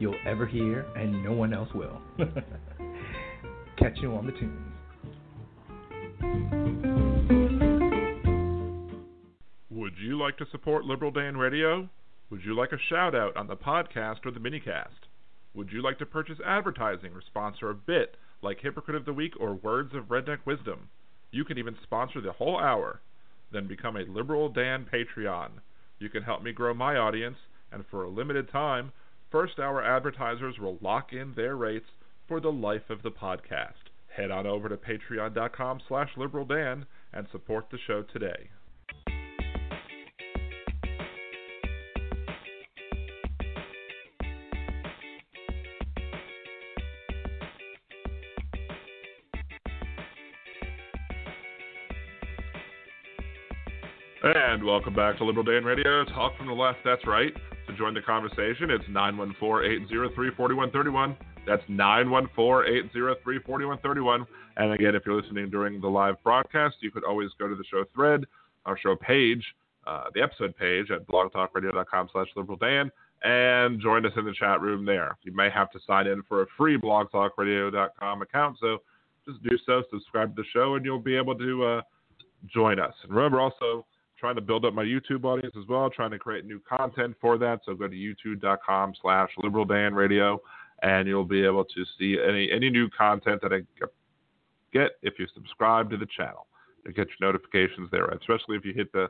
you'll 0.00 0.16
ever 0.26 0.46
hear, 0.46 0.86
and 0.96 1.22
no 1.22 1.32
one 1.32 1.54
else 1.54 1.68
will? 1.74 2.00
Catch 3.78 3.98
you 4.02 4.12
on 4.16 4.26
the 4.26 4.32
tunes. 4.32 4.66
Would 9.70 9.92
you 9.98 10.18
like 10.18 10.36
to 10.38 10.46
support 10.50 10.84
Liberal 10.84 11.10
Dan 11.10 11.36
Radio? 11.36 11.88
Would 12.30 12.40
you 12.44 12.56
like 12.56 12.72
a 12.72 12.78
shout 12.88 13.14
out 13.14 13.36
on 13.36 13.46
the 13.46 13.56
podcast 13.56 14.24
or 14.24 14.30
the 14.30 14.40
minicast? 14.40 15.08
Would 15.54 15.70
you 15.72 15.82
like 15.82 15.98
to 15.98 16.06
purchase 16.06 16.38
advertising 16.46 17.12
or 17.12 17.22
sponsor 17.26 17.70
a 17.70 17.74
bit 17.74 18.16
like 18.42 18.60
Hypocrite 18.60 18.96
of 18.96 19.04
the 19.04 19.12
Week 19.12 19.34
or 19.38 19.54
Words 19.54 19.94
of 19.94 20.04
Redneck 20.04 20.46
Wisdom? 20.46 20.88
You 21.30 21.44
can 21.44 21.58
even 21.58 21.76
sponsor 21.82 22.20
the 22.20 22.32
whole 22.32 22.58
hour. 22.58 23.00
Then 23.52 23.66
become 23.66 23.96
a 23.96 24.10
Liberal 24.10 24.48
Dan 24.48 24.86
Patreon. 24.92 25.50
You 25.98 26.08
can 26.08 26.22
help 26.22 26.42
me 26.42 26.52
grow 26.52 26.72
my 26.72 26.96
audience, 26.96 27.36
and 27.72 27.84
for 27.90 28.04
a 28.04 28.10
limited 28.10 28.50
time, 28.50 28.92
first 29.30 29.58
hour 29.58 29.82
advertisers 29.82 30.58
will 30.58 30.78
lock 30.80 31.12
in 31.12 31.32
their 31.34 31.56
rates 31.56 31.86
for 32.26 32.40
the 32.40 32.50
life 32.50 32.90
of 32.90 33.02
the 33.02 33.10
podcast. 33.10 33.90
Head 34.16 34.30
on 34.30 34.46
over 34.46 34.68
to 34.68 34.76
patreon.com 34.76 35.80
slash 35.88 36.10
liberaldan 36.16 36.84
and 37.12 37.26
support 37.30 37.66
the 37.70 37.78
show 37.86 38.02
today. 38.02 38.50
And 54.22 54.62
welcome 54.64 54.94
back 54.94 55.16
to 55.18 55.24
Liberal 55.24 55.44
Dan 55.44 55.64
Radio. 55.64 56.04
Talk 56.04 56.36
from 56.36 56.46
the 56.46 56.52
left, 56.52 56.80
that's 56.84 57.06
right. 57.06 57.32
To 57.70 57.76
join 57.76 57.94
the 57.94 58.02
conversation, 58.02 58.70
it's 58.70 58.84
914-803-4131. 58.86 61.16
That's 61.46 61.62
914-803-4131. 61.70 64.26
And 64.56 64.72
again, 64.72 64.96
if 64.96 65.06
you're 65.06 65.22
listening 65.22 65.50
during 65.50 65.80
the 65.80 65.86
live 65.86 66.16
broadcast, 66.24 66.78
you 66.80 66.90
could 66.90 67.04
always 67.04 67.30
go 67.38 67.46
to 67.46 67.54
the 67.54 67.62
show 67.70 67.84
thread, 67.94 68.24
our 68.66 68.76
show 68.76 68.96
page, 68.96 69.44
uh, 69.86 70.06
the 70.14 70.20
episode 70.20 70.56
page 70.56 70.90
at 70.90 71.06
blogtalkradio.com 71.06 72.08
slash 72.12 72.26
liberaldan, 72.36 72.90
and 73.22 73.80
join 73.80 74.04
us 74.04 74.10
in 74.16 74.24
the 74.24 74.34
chat 74.36 74.60
room 74.60 74.84
there. 74.84 75.16
You 75.22 75.32
may 75.32 75.48
have 75.48 75.70
to 75.70 75.78
sign 75.86 76.08
in 76.08 76.24
for 76.24 76.42
a 76.42 76.46
free 76.56 76.76
blogtalkradio.com 76.76 78.22
account, 78.22 78.58
so 78.60 78.78
just 79.28 79.40
do 79.44 79.56
so, 79.64 79.84
subscribe 79.92 80.34
to 80.34 80.42
the 80.42 80.48
show, 80.52 80.74
and 80.74 80.84
you'll 80.84 80.98
be 80.98 81.16
able 81.16 81.38
to 81.38 81.64
uh, 81.64 81.82
join 82.52 82.80
us. 82.80 82.94
And 83.04 83.14
remember 83.14 83.40
also, 83.40 83.86
trying 84.20 84.34
to 84.34 84.40
build 84.42 84.66
up 84.66 84.74
my 84.74 84.84
YouTube 84.84 85.24
audience 85.24 85.54
as 85.58 85.66
well, 85.66 85.88
trying 85.88 86.10
to 86.10 86.18
create 86.18 86.44
new 86.44 86.60
content 86.60 87.16
for 87.20 87.38
that. 87.38 87.60
So 87.64 87.74
go 87.74 87.88
to 87.88 87.96
youtube.com 87.96 88.92
slash 89.00 89.30
liberal 89.38 89.64
Dan 89.64 89.94
radio 89.94 90.40
and 90.82 91.08
you'll 91.08 91.24
be 91.24 91.44
able 91.44 91.64
to 91.64 91.84
see 91.98 92.18
any 92.26 92.50
any 92.52 92.70
new 92.70 92.88
content 92.90 93.40
that 93.42 93.52
I 93.52 93.60
get 94.72 94.92
if 95.02 95.14
you 95.18 95.26
subscribe 95.34 95.90
to 95.90 95.96
the 95.96 96.06
channel. 96.16 96.46
You 96.86 96.92
get 96.92 97.08
your 97.18 97.32
notifications 97.32 97.90
there, 97.90 98.06
especially 98.06 98.56
if 98.56 98.64
you 98.64 98.72
hit 98.72 98.92
the 98.92 99.08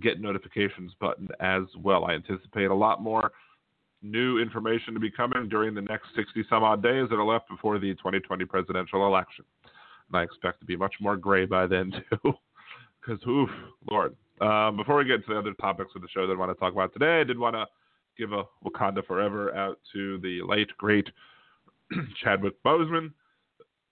get 0.00 0.20
notifications 0.20 0.92
button 1.00 1.28
as 1.40 1.62
well. 1.80 2.06
I 2.06 2.12
anticipate 2.12 2.70
a 2.70 2.74
lot 2.74 3.02
more 3.02 3.32
new 4.02 4.38
information 4.38 4.94
to 4.94 5.00
be 5.00 5.10
coming 5.10 5.48
during 5.48 5.74
the 5.74 5.82
next 5.82 6.08
60 6.16 6.44
some 6.48 6.64
odd 6.64 6.82
days 6.82 7.08
that 7.10 7.16
are 7.16 7.24
left 7.24 7.48
before 7.48 7.78
the 7.78 7.94
2020 7.94 8.44
presidential 8.46 9.06
election. 9.06 9.44
And 10.08 10.18
I 10.18 10.22
expect 10.22 10.60
to 10.60 10.66
be 10.66 10.76
much 10.76 10.94
more 11.00 11.16
gray 11.16 11.44
by 11.44 11.66
then 11.66 11.92
too. 12.10 12.32
Because, 13.00 13.24
oof, 13.26 13.50
Lord, 13.90 14.16
um, 14.42 14.76
before 14.76 14.96
we 14.96 15.04
get 15.04 15.24
to 15.26 15.34
the 15.34 15.38
other 15.38 15.54
topics 15.54 15.92
of 15.94 16.02
the 16.02 16.08
show 16.08 16.26
that 16.26 16.32
I 16.32 16.36
want 16.36 16.50
to 16.50 16.58
talk 16.58 16.72
about 16.72 16.92
today, 16.92 17.20
I 17.20 17.24
did 17.24 17.38
want 17.38 17.54
to 17.54 17.66
give 18.18 18.32
a 18.32 18.44
Wakanda 18.64 19.04
Forever 19.06 19.54
out 19.54 19.78
to 19.92 20.18
the 20.18 20.40
late, 20.46 20.68
great 20.78 21.08
Chadwick 22.22 22.62
Boseman. 22.64 23.12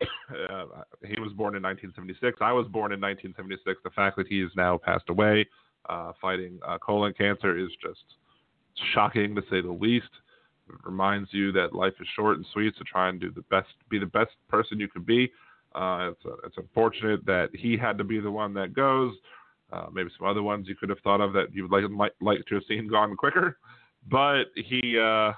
Uh, 0.03 0.65
he 1.07 1.21
was 1.21 1.33
born 1.35 1.55
in 1.55 1.63
1976. 1.63 2.39
I 2.41 2.53
was 2.53 2.67
born 2.69 2.93
in 2.93 3.01
1976. 3.01 3.81
The 3.85 3.91
fact 3.91 4.17
that 4.17 4.27
he 4.27 4.41
has 4.41 4.51
now 4.57 4.79
passed 4.79 5.09
away 5.09 5.47
uh, 5.89 6.13
fighting 6.21 6.59
uh, 6.67 6.79
colon 6.79 7.13
cancer 7.13 7.57
is 7.57 7.69
just 7.83 8.01
shocking 8.95 9.35
to 9.35 9.43
say 9.51 9.61
the 9.61 9.71
least. 9.71 10.09
It 10.69 10.77
reminds 10.85 11.33
you 11.33 11.53
that 11.53 11.75
life 11.75 11.95
is 12.01 12.07
short 12.17 12.37
and 12.37 12.47
sweet, 12.53 12.75
so 12.79 12.85
try 12.91 13.09
and 13.09 13.21
do 13.21 13.31
the 13.31 13.43
best, 13.51 13.69
be 13.89 13.99
the 13.99 14.07
best 14.07 14.33
person 14.49 14.81
you 14.81 14.89
can 14.89 15.03
be. 15.03 15.31
Uh, 15.75 16.11
it's, 16.13 16.39
it's 16.47 16.57
unfortunate 16.59 17.25
that 17.27 17.51
he 17.53 17.77
had 17.77 17.99
to 17.99 18.05
be 18.05 18.21
the 18.21 18.31
one 18.31 18.55
that 18.55 18.75
goes. 18.75 19.13
Uh, 19.73 19.87
maybe 19.93 20.11
some 20.19 20.27
other 20.27 20.43
ones 20.43 20.67
you 20.69 20.75
could 20.75 20.89
have 20.89 20.99
thought 21.01 21.21
of 21.21 21.33
that 21.33 21.55
you 21.55 21.63
would 21.63 21.71
like 21.71 21.89
might 21.91 22.13
like 22.21 22.45
to 22.47 22.57
have 22.57 22.65
seen 22.67 22.89
gone 22.89 23.17
quicker, 23.17 23.59
but 24.11 24.45
he 24.57 24.99
uh, 24.99 25.33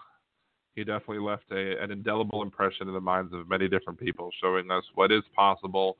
he 0.74 0.84
definitely 0.84 1.18
left 1.18 1.44
a, 1.50 1.82
an 1.82 1.90
indelible 1.90 2.42
impression 2.42 2.88
in 2.88 2.94
the 2.94 3.00
minds 3.00 3.32
of 3.34 3.48
many 3.48 3.68
different 3.68 3.98
people, 3.98 4.30
showing 4.40 4.70
us 4.70 4.84
what 4.94 5.12
is 5.12 5.22
possible. 5.36 5.96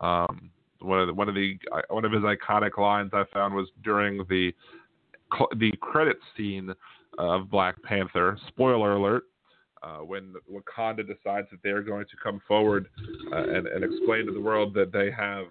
Um, 0.00 0.50
one 0.80 1.00
of 1.00 1.06
the, 1.06 1.14
one 1.14 1.28
of 1.28 1.34
the 1.34 1.58
one 1.88 2.04
of 2.04 2.12
his 2.12 2.22
iconic 2.22 2.76
lines 2.76 3.10
I 3.12 3.24
found 3.32 3.54
was 3.54 3.68
during 3.84 4.18
the 4.28 4.52
the 5.58 5.72
credit 5.80 6.16
scene 6.36 6.74
of 7.18 7.50
Black 7.50 7.80
Panther. 7.82 8.38
Spoiler 8.48 8.94
alert. 8.94 9.24
Uh, 9.82 9.98
when 9.98 10.34
Wakanda 10.50 11.06
decides 11.06 11.48
that 11.50 11.58
they're 11.62 11.82
going 11.82 12.06
to 12.06 12.16
come 12.20 12.40
forward 12.48 12.88
uh, 13.30 13.42
and, 13.42 13.66
and 13.68 13.84
explain 13.84 14.26
to 14.26 14.32
the 14.32 14.40
world 14.40 14.74
that 14.74 14.90
they 14.90 15.10
have, 15.12 15.44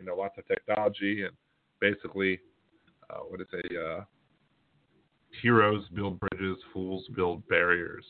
you 0.00 0.04
know, 0.04 0.16
lots 0.16 0.36
of 0.38 0.48
technology 0.48 1.24
and 1.24 1.36
basically, 1.80 2.40
uh, 3.10 3.20
what 3.28 3.40
is 3.40 3.46
a 3.52 3.80
uh, 3.80 4.04
heroes 5.42 5.84
build 5.94 6.18
bridges, 6.20 6.56
fools 6.72 7.04
build 7.14 7.46
barriers, 7.48 8.04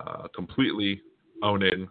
uh, 0.00 0.28
completely 0.34 1.00
owning 1.42 1.88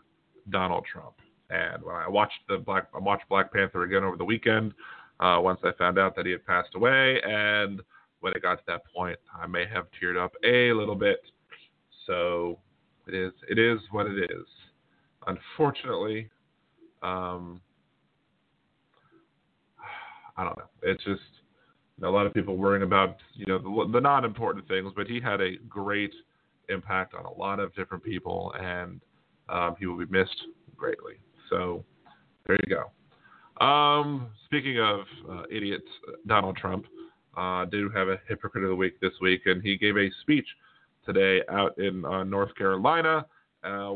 Donald 0.49 0.85
Trump. 0.91 1.15
And 1.49 1.83
when 1.83 1.95
I 1.95 2.07
watched 2.07 2.39
the 2.47 2.57
Black, 2.57 2.87
I 2.93 2.99
watched 2.99 3.27
Black 3.29 3.51
Panther 3.53 3.83
again 3.83 4.03
over 4.03 4.17
the 4.17 4.25
weekend. 4.25 4.73
Uh, 5.19 5.39
once 5.41 5.59
I 5.63 5.71
found 5.77 5.97
out 5.97 6.15
that 6.15 6.25
he 6.25 6.31
had 6.31 6.45
passed 6.45 6.75
away, 6.75 7.21
and 7.23 7.81
when 8.19 8.33
it 8.33 8.41
got 8.41 8.55
to 8.55 8.63
that 8.67 8.81
point, 8.93 9.17
I 9.39 9.47
may 9.47 9.65
have 9.71 9.85
teared 10.01 10.21
up 10.21 10.33
a 10.43 10.73
little 10.73 10.95
bit. 10.95 11.19
So 12.05 12.59
it 13.07 13.13
is, 13.13 13.31
it 13.49 13.59
is 13.59 13.79
what 13.91 14.07
it 14.07 14.31
is. 14.31 14.45
Unfortunately, 15.27 16.29
um, 17.01 17.61
I 20.37 20.43
don't 20.43 20.57
know. 20.57 20.69
It's 20.83 21.03
just 21.03 21.21
a 22.03 22.09
lot 22.09 22.25
of 22.25 22.33
people 22.33 22.57
worrying 22.57 22.83
about 22.83 23.17
you 23.33 23.45
know 23.45 23.57
the, 23.57 23.91
the 23.93 24.01
non-important 24.01 24.67
things, 24.67 24.91
but 24.95 25.07
he 25.07 25.19
had 25.19 25.41
a 25.41 25.55
great 25.69 26.13
impact 26.69 27.13
on 27.13 27.25
a 27.25 27.33
lot 27.33 27.59
of 27.59 27.73
different 27.75 28.03
people, 28.03 28.53
and 28.59 29.01
um, 29.49 29.75
he 29.79 29.85
will 29.85 29.97
be 29.97 30.11
missed 30.11 30.47
greatly. 30.75 31.13
So 31.49 31.85
There 32.47 32.57
you 32.67 32.75
go. 32.75 33.65
Um, 33.65 34.27
speaking 34.45 34.79
of 34.79 34.99
uh, 35.29 35.43
idiots, 35.49 35.87
Donald 36.27 36.57
Trump 36.57 36.85
uh, 37.37 37.65
did 37.65 37.85
have 37.95 38.09
a 38.09 38.19
hypocrite 38.27 38.63
of 38.63 38.69
the 38.69 38.75
week 38.75 38.99
this 38.99 39.13
week, 39.21 39.43
and 39.45 39.61
he 39.61 39.77
gave 39.77 39.97
a 39.97 40.09
speech 40.21 40.47
today 41.05 41.41
out 41.49 41.77
in 41.77 42.03
uh, 42.05 42.23
North 42.23 42.53
Carolina 42.55 43.25
uh, 43.63 43.93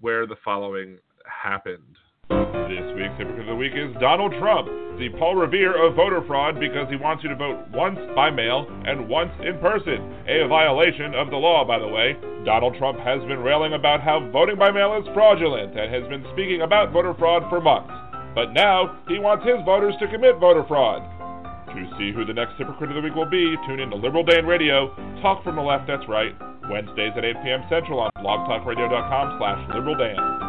where 0.00 0.26
the 0.26 0.36
following 0.44 0.98
happened. 1.26 1.96
This 2.28 2.90
week's 2.98 3.14
hypocrite 3.18 3.40
of 3.40 3.46
the 3.46 3.54
week 3.54 3.72
is 3.76 3.94
Donald 4.00 4.34
Trump, 4.40 4.66
the 4.98 5.08
Paul 5.16 5.36
Revere 5.36 5.78
of 5.78 5.94
voter 5.94 6.22
fraud 6.26 6.58
because 6.58 6.90
he 6.90 6.96
wants 6.96 7.22
you 7.22 7.30
to 7.30 7.36
vote 7.36 7.68
once 7.70 7.98
by 8.16 8.30
mail 8.30 8.66
and 8.84 9.08
once 9.08 9.30
in 9.44 9.58
person. 9.58 10.02
A 10.26 10.48
violation 10.48 11.14
of 11.14 11.30
the 11.30 11.36
law, 11.36 11.64
by 11.64 11.78
the 11.78 11.86
way. 11.86 12.16
Donald 12.44 12.74
Trump 12.78 12.98
has 12.98 13.22
been 13.30 13.38
railing 13.38 13.74
about 13.74 14.00
how 14.00 14.28
voting 14.32 14.58
by 14.58 14.72
mail 14.72 14.98
is 14.98 15.06
fraudulent 15.14 15.78
and 15.78 15.94
has 15.94 16.02
been 16.10 16.26
speaking 16.32 16.62
about 16.62 16.92
voter 16.92 17.14
fraud 17.14 17.46
for 17.48 17.60
months. 17.60 17.94
But 18.34 18.52
now 18.52 18.98
he 19.06 19.18
wants 19.18 19.46
his 19.46 19.62
voters 19.64 19.94
to 20.00 20.10
commit 20.10 20.38
voter 20.42 20.64
fraud. 20.66 21.06
To 21.70 21.94
see 21.98 22.10
who 22.10 22.24
the 22.24 22.34
next 22.34 22.58
hypocrite 22.58 22.90
of 22.90 22.96
the 22.96 23.02
week 23.02 23.14
will 23.14 23.30
be, 23.30 23.54
tune 23.66 23.78
in 23.78 23.90
to 23.90 23.96
Liberal 23.96 24.24
Dan 24.24 24.46
Radio, 24.46 24.90
Talk 25.22 25.44
from 25.44 25.54
the 25.54 25.62
Left, 25.62 25.86
that's 25.86 26.08
right, 26.08 26.34
Wednesdays 26.70 27.12
at 27.16 27.24
8 27.24 27.36
p.m. 27.44 27.62
Central 27.70 28.00
on 28.00 28.10
blogtalkradio.com 28.18 29.38
slash 29.38 29.70
liberaldan. 29.70 30.45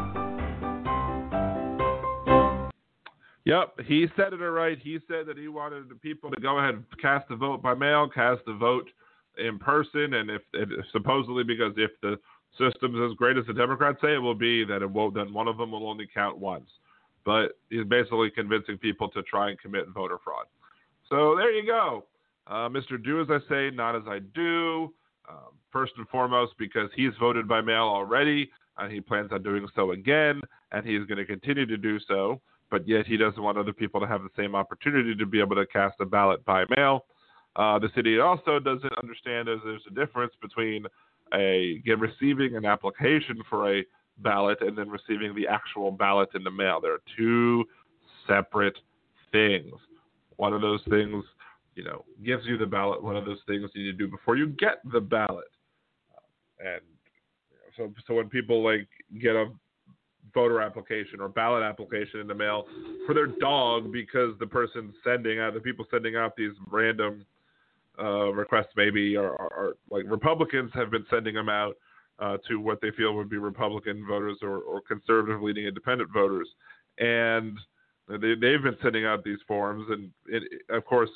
Yep, 3.47 3.79
he 3.87 4.07
said 4.17 4.33
it 4.33 4.41
all 4.41 4.49
right. 4.49 4.77
He 4.77 4.99
said 5.07 5.25
that 5.27 5.37
he 5.37 5.47
wanted 5.47 5.87
the 5.87 5.95
people 5.95 6.29
to 6.31 6.41
go 6.41 6.59
ahead 6.59 6.73
and 6.73 6.83
cast 7.01 7.31
a 7.31 7.37
vote 7.37 7.61
by 7.61 7.73
mail, 7.75 8.09
cast 8.13 8.41
a 8.45 8.53
vote 8.53 8.89
in 9.37 9.57
person, 9.57 10.15
and 10.15 10.29
if, 10.29 10.41
if 10.51 10.67
supposedly 10.91 11.45
because 11.45 11.71
if 11.77 11.91
the 12.01 12.19
system's 12.57 12.99
as 13.09 13.15
great 13.15 13.37
as 13.37 13.45
the 13.45 13.53
Democrats 13.53 13.99
say 14.01 14.15
it 14.15 14.17
will 14.17 14.35
be, 14.35 14.65
that 14.65 14.81
it 14.81 14.91
won't. 14.91 15.13
Then 15.13 15.33
one 15.33 15.47
of 15.47 15.55
them 15.55 15.71
will 15.71 15.87
only 15.87 16.05
count 16.13 16.37
once. 16.37 16.69
But 17.23 17.57
he's 17.69 17.85
basically 17.85 18.31
convincing 18.31 18.77
people 18.79 19.07
to 19.11 19.23
try 19.23 19.49
and 19.49 19.57
commit 19.61 19.87
voter 19.93 20.17
fraud. 20.21 20.47
So 21.09 21.37
there 21.37 21.53
you 21.53 21.65
go, 21.65 22.03
uh, 22.47 22.67
Mr. 22.67 23.01
Do 23.01 23.21
as 23.21 23.27
I 23.29 23.39
say, 23.47 23.73
not 23.73 23.95
as 23.95 24.03
I 24.09 24.19
do. 24.19 24.93
Um, 25.29 25.53
first 25.71 25.93
and 25.97 26.07
foremost, 26.09 26.51
because 26.59 26.89
he's 26.97 27.13
voted 27.17 27.47
by 27.47 27.61
mail 27.61 27.83
already, 27.83 28.51
and 28.77 28.91
he 28.91 28.99
plans 28.99 29.31
on 29.31 29.41
doing 29.41 29.65
so 29.73 29.91
again, 29.91 30.41
and 30.73 30.85
he's 30.85 31.05
going 31.05 31.17
to 31.17 31.25
continue 31.25 31.65
to 31.65 31.77
do 31.77 31.97
so 32.09 32.41
but 32.69 32.88
yet 32.88 33.05
he 33.05 33.17
doesn't 33.17 33.41
want 33.41 33.57
other 33.57 33.74
people 33.74 34.00
to 34.00 34.07
have 34.07 34.24
the 34.24 34.29
same 34.38 34.55
opportunity 34.55 35.15
to 35.15 35.25
be 35.25 35.39
able 35.39 35.55
to 35.55 35.65
cast 35.67 35.95
a 36.00 36.05
ballot 36.05 36.43
by 36.45 36.63
mail. 36.75 37.05
Uh, 37.55 37.79
the 37.79 37.89
city 37.95 38.19
also 38.19 38.59
doesn't 38.59 38.93
understand 39.01 39.47
that 39.47 39.59
there's 39.63 39.81
a 39.89 39.93
difference 39.93 40.33
between 40.41 40.86
a 41.33 41.81
receiving 41.97 42.55
an 42.55 42.65
application 42.65 43.41
for 43.50 43.74
a 43.74 43.83
ballot 44.19 44.59
and 44.62 44.77
then 44.77 44.89
receiving 44.89 45.36
the 45.36 45.47
actual 45.47 45.91
ballot 45.91 46.29
in 46.36 46.43
the 46.43 46.51
mail. 46.51 46.79
There 46.81 46.93
are 46.93 47.01
two 47.17 47.65
separate 48.27 48.77
things. 49.31 49.74
One 50.38 50.53
of 50.53 50.62
those 50.62 50.81
things, 50.89 51.24
you 51.75 51.83
know, 51.83 52.05
gives 52.24 52.45
you 52.45 52.57
the 52.57 52.65
ballot. 52.65 53.03
One 53.03 53.15
of 53.15 53.25
those 53.25 53.39
things 53.47 53.69
you 53.74 53.86
need 53.86 53.97
to 53.97 54.05
do 54.05 54.07
before 54.07 54.38
you 54.38 54.47
get 54.47 54.79
the 54.91 55.01
ballot. 55.01 55.50
And 56.59 56.81
so, 57.75 57.93
so 58.07 58.15
when 58.15 58.29
people 58.29 58.63
like 58.63 58.88
get 59.21 59.36
a 59.36 59.47
voter 60.38 60.62
application 60.62 61.20
or 61.20 61.27
ballot 61.27 61.63
application 61.63 62.20
in 62.20 62.27
the 62.27 62.36
mail 62.36 62.67
for 63.08 63.15
their 63.15 63.25
dog 63.25 63.91
because 63.91 64.34
the 64.39 64.46
person 64.46 64.94
sending 65.03 65.39
out 65.39 65.56
the 65.56 65.60
people 65.60 65.84
sending 65.89 66.15
out 66.15 66.36
these 66.38 66.51
random 66.70 67.25
uh, 68.00 68.32
requests 68.32 68.67
maybe 68.75 69.17
are, 69.17 69.32
are, 69.32 69.53
are, 69.58 69.74
like 69.89 70.06
Republicans 70.08 70.70
have 70.75 70.91
been 70.91 71.03
sending 71.10 71.34
them 71.34 71.50
out 71.50 71.75
uh, 72.20 72.38
to 72.48 72.60
what 72.60 72.79
they 72.82 72.91
feel 72.91 73.15
would 73.15 73.32
be 73.32 73.38
Republican 73.38 74.06
voters 74.08 74.38
or, 74.44 74.60
or 74.60 74.79
conservative 74.79 75.41
leaning 75.41 75.65
independent 75.65 76.08
voters, 76.13 76.48
and 77.00 77.58
they, 78.08 78.36
they've 78.39 78.62
been 78.62 78.77
sending 78.84 79.06
out 79.08 79.24
these 79.24 79.39
forms 79.48 79.86
and 79.89 80.12
it, 80.27 80.44
of 80.70 80.86
course 80.86 81.10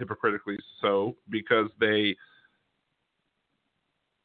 hypocritically 0.00 0.58
so 0.82 1.14
because 1.30 1.68
they 1.78 2.16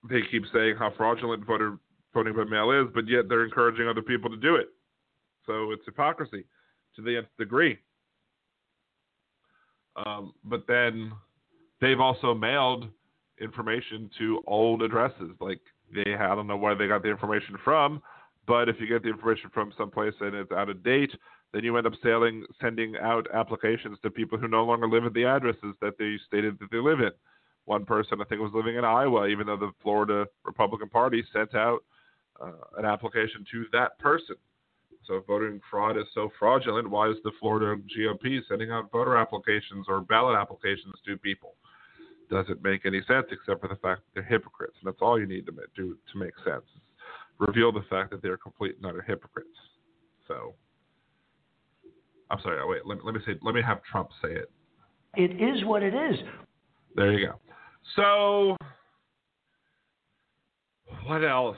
they 0.09 0.21
keep 0.31 0.43
saying 0.51 0.75
how 0.75 0.91
fraudulent 0.97 1.45
voter 1.45 1.77
voting 2.13 2.35
by 2.35 2.43
mail 2.43 2.71
is, 2.71 2.87
but 2.93 3.07
yet 3.07 3.29
they're 3.29 3.45
encouraging 3.45 3.87
other 3.87 4.01
people 4.01 4.29
to 4.29 4.37
do 4.37 4.55
it. 4.55 4.69
So 5.45 5.71
it's 5.71 5.85
hypocrisy 5.85 6.45
to 6.95 7.01
the 7.01 7.17
nth 7.17 7.27
degree. 7.37 7.77
Um, 9.95 10.33
but 10.43 10.65
then 10.67 11.11
they've 11.81 11.99
also 11.99 12.33
mailed 12.33 12.87
information 13.41 14.09
to 14.17 14.41
old 14.47 14.81
addresses. 14.81 15.31
Like 15.39 15.59
they, 15.93 16.15
I 16.15 16.35
don't 16.35 16.47
know 16.47 16.57
where 16.57 16.75
they 16.75 16.87
got 16.87 17.03
the 17.03 17.09
information 17.09 17.57
from, 17.63 18.01
but 18.47 18.69
if 18.69 18.77
you 18.79 18.87
get 18.87 19.03
the 19.03 19.09
information 19.09 19.49
from 19.53 19.73
someplace 19.77 20.13
and 20.21 20.35
it's 20.35 20.51
out 20.51 20.69
of 20.69 20.83
date, 20.83 21.11
then 21.53 21.63
you 21.63 21.75
end 21.77 21.87
up 21.87 21.93
sailing, 22.03 22.45
sending 22.61 22.95
out 22.97 23.27
applications 23.33 23.97
to 24.03 24.09
people 24.11 24.37
who 24.37 24.47
no 24.47 24.63
longer 24.63 24.87
live 24.87 25.05
at 25.05 25.13
the 25.13 25.25
addresses 25.25 25.75
that 25.81 25.97
they 25.97 26.15
stated 26.27 26.57
that 26.59 26.69
they 26.71 26.77
live 26.77 26.99
in. 26.99 27.11
One 27.65 27.85
person, 27.85 28.21
I 28.21 28.25
think, 28.25 28.41
was 28.41 28.51
living 28.53 28.75
in 28.75 28.85
Iowa, 28.85 29.27
even 29.27 29.47
though 29.47 29.57
the 29.57 29.71
Florida 29.81 30.27
Republican 30.43 30.89
Party 30.89 31.23
sent 31.33 31.55
out 31.55 31.83
Uh, 32.41 32.51
an 32.77 32.85
application 32.85 33.45
to 33.51 33.65
that 33.73 33.99
person. 33.99 34.35
So 35.05 35.15
if 35.15 35.25
voting 35.25 35.59
fraud 35.69 35.97
is 35.97 36.05
so 36.13 36.29
fraudulent, 36.37 36.89
why 36.89 37.09
is 37.09 37.17
the 37.23 37.31
Florida 37.39 37.81
GOP 37.97 38.39
sending 38.47 38.71
out 38.71 38.91
voter 38.91 39.17
applications 39.17 39.87
or 39.89 40.01
ballot 40.01 40.37
applications 40.37 40.93
to 41.05 41.17
people? 41.17 41.55
Doesn't 42.29 42.63
make 42.63 42.85
any 42.85 43.01
sense 43.07 43.25
except 43.31 43.61
for 43.61 43.67
the 43.67 43.75
fact 43.75 44.01
that 44.01 44.13
they're 44.13 44.23
hypocrites. 44.23 44.75
And 44.79 44.87
that's 44.87 45.01
all 45.01 45.19
you 45.19 45.25
need 45.25 45.47
to 45.47 45.51
do 45.75 45.97
to 46.13 46.19
make 46.19 46.33
sense. 46.45 46.63
Reveal 47.39 47.71
the 47.71 47.83
fact 47.89 48.11
that 48.11 48.21
they're 48.21 48.37
complete 48.37 48.75
and 48.77 48.85
utter 48.85 49.01
hypocrites. 49.01 49.49
So 50.27 50.53
I'm 52.29 52.39
sorry. 52.41 52.59
Oh, 52.61 52.67
wait. 52.67 52.85
Let, 52.85 53.03
let 53.03 53.15
me 53.15 53.21
say. 53.25 53.33
Let 53.41 53.55
me 53.55 53.61
have 53.65 53.81
Trump 53.83 54.09
say 54.21 54.31
it. 54.31 54.51
It 55.15 55.41
is 55.41 55.65
what 55.65 55.81
it 55.81 55.95
is. 55.95 56.19
There 56.95 57.11
you 57.11 57.27
go. 57.27 57.39
So 57.95 58.55
what 61.05 61.23
else? 61.23 61.57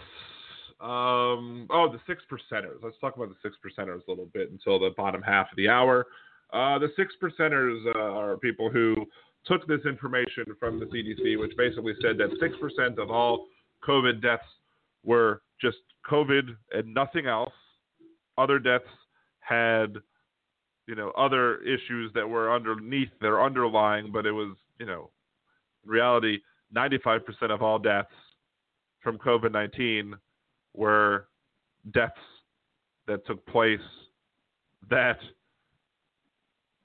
Um, 0.82 1.68
oh, 1.70 1.92
the 1.92 2.00
six 2.08 2.24
percenters. 2.32 2.78
Let's 2.82 2.98
talk 3.00 3.16
about 3.16 3.30
the 3.30 3.36
six 3.44 3.56
percenters 3.64 4.02
a 4.08 4.10
little 4.10 4.30
bit 4.34 4.50
until 4.52 4.80
the 4.80 4.90
bottom 4.98 5.22
half 5.22 5.52
of 5.52 5.56
the 5.56 5.70
hour. 5.70 6.08
Uh, 6.52 6.80
the 6.80 6.90
six 6.96 7.14
percenters 7.22 7.86
uh, 7.96 8.00
are 8.00 8.38
people 8.38 8.70
who 8.70 9.06
took 9.46 9.68
this 9.68 9.82
information 9.86 10.46
from 10.60 10.80
the 10.80 10.88
CDC, 10.88 11.40
which 11.40 11.56
basically 11.56 11.94
said 12.02 12.18
that 12.18 12.30
six 12.40 12.56
percent 12.60 12.98
of 12.98 13.12
all 13.12 13.48
COVID 13.88 14.24
deaths 14.24 14.44
were 15.04 15.44
just 15.62 15.78
COVID 16.10 16.56
and 16.72 16.94
nothing 16.94 17.28
else. 17.28 17.54
Other 18.40 18.58
deaths 18.58 18.86
had, 19.42 19.98
you 20.88 20.96
know, 20.96 21.12
other 21.12 21.62
issues 21.62 22.12
that 22.16 22.28
were 22.28 22.54
underneath, 22.54 23.10
they're 23.20 23.44
underlying, 23.44 24.12
but 24.12 24.26
it 24.26 24.32
was, 24.32 24.56
you 24.80 24.88
know, 24.88 25.12
in 25.84 25.92
reality, 25.92 26.40
95% 26.76 27.22
of 27.52 27.62
all 27.62 27.78
deaths 27.78 28.10
from 29.04 29.20
COVID 29.20 29.52
19 29.52 30.16
were 30.74 31.28
deaths 31.94 32.14
that 33.08 33.26
took 33.26 33.46
place 33.48 33.80
that 34.90 35.18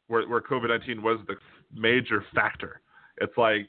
where, 0.09 0.29
where 0.29 0.41
COVID 0.41 0.69
19 0.69 1.03
was 1.03 1.19
the 1.27 1.35
major 1.75 2.25
factor. 2.35 2.81
It's 3.19 3.37
like 3.37 3.69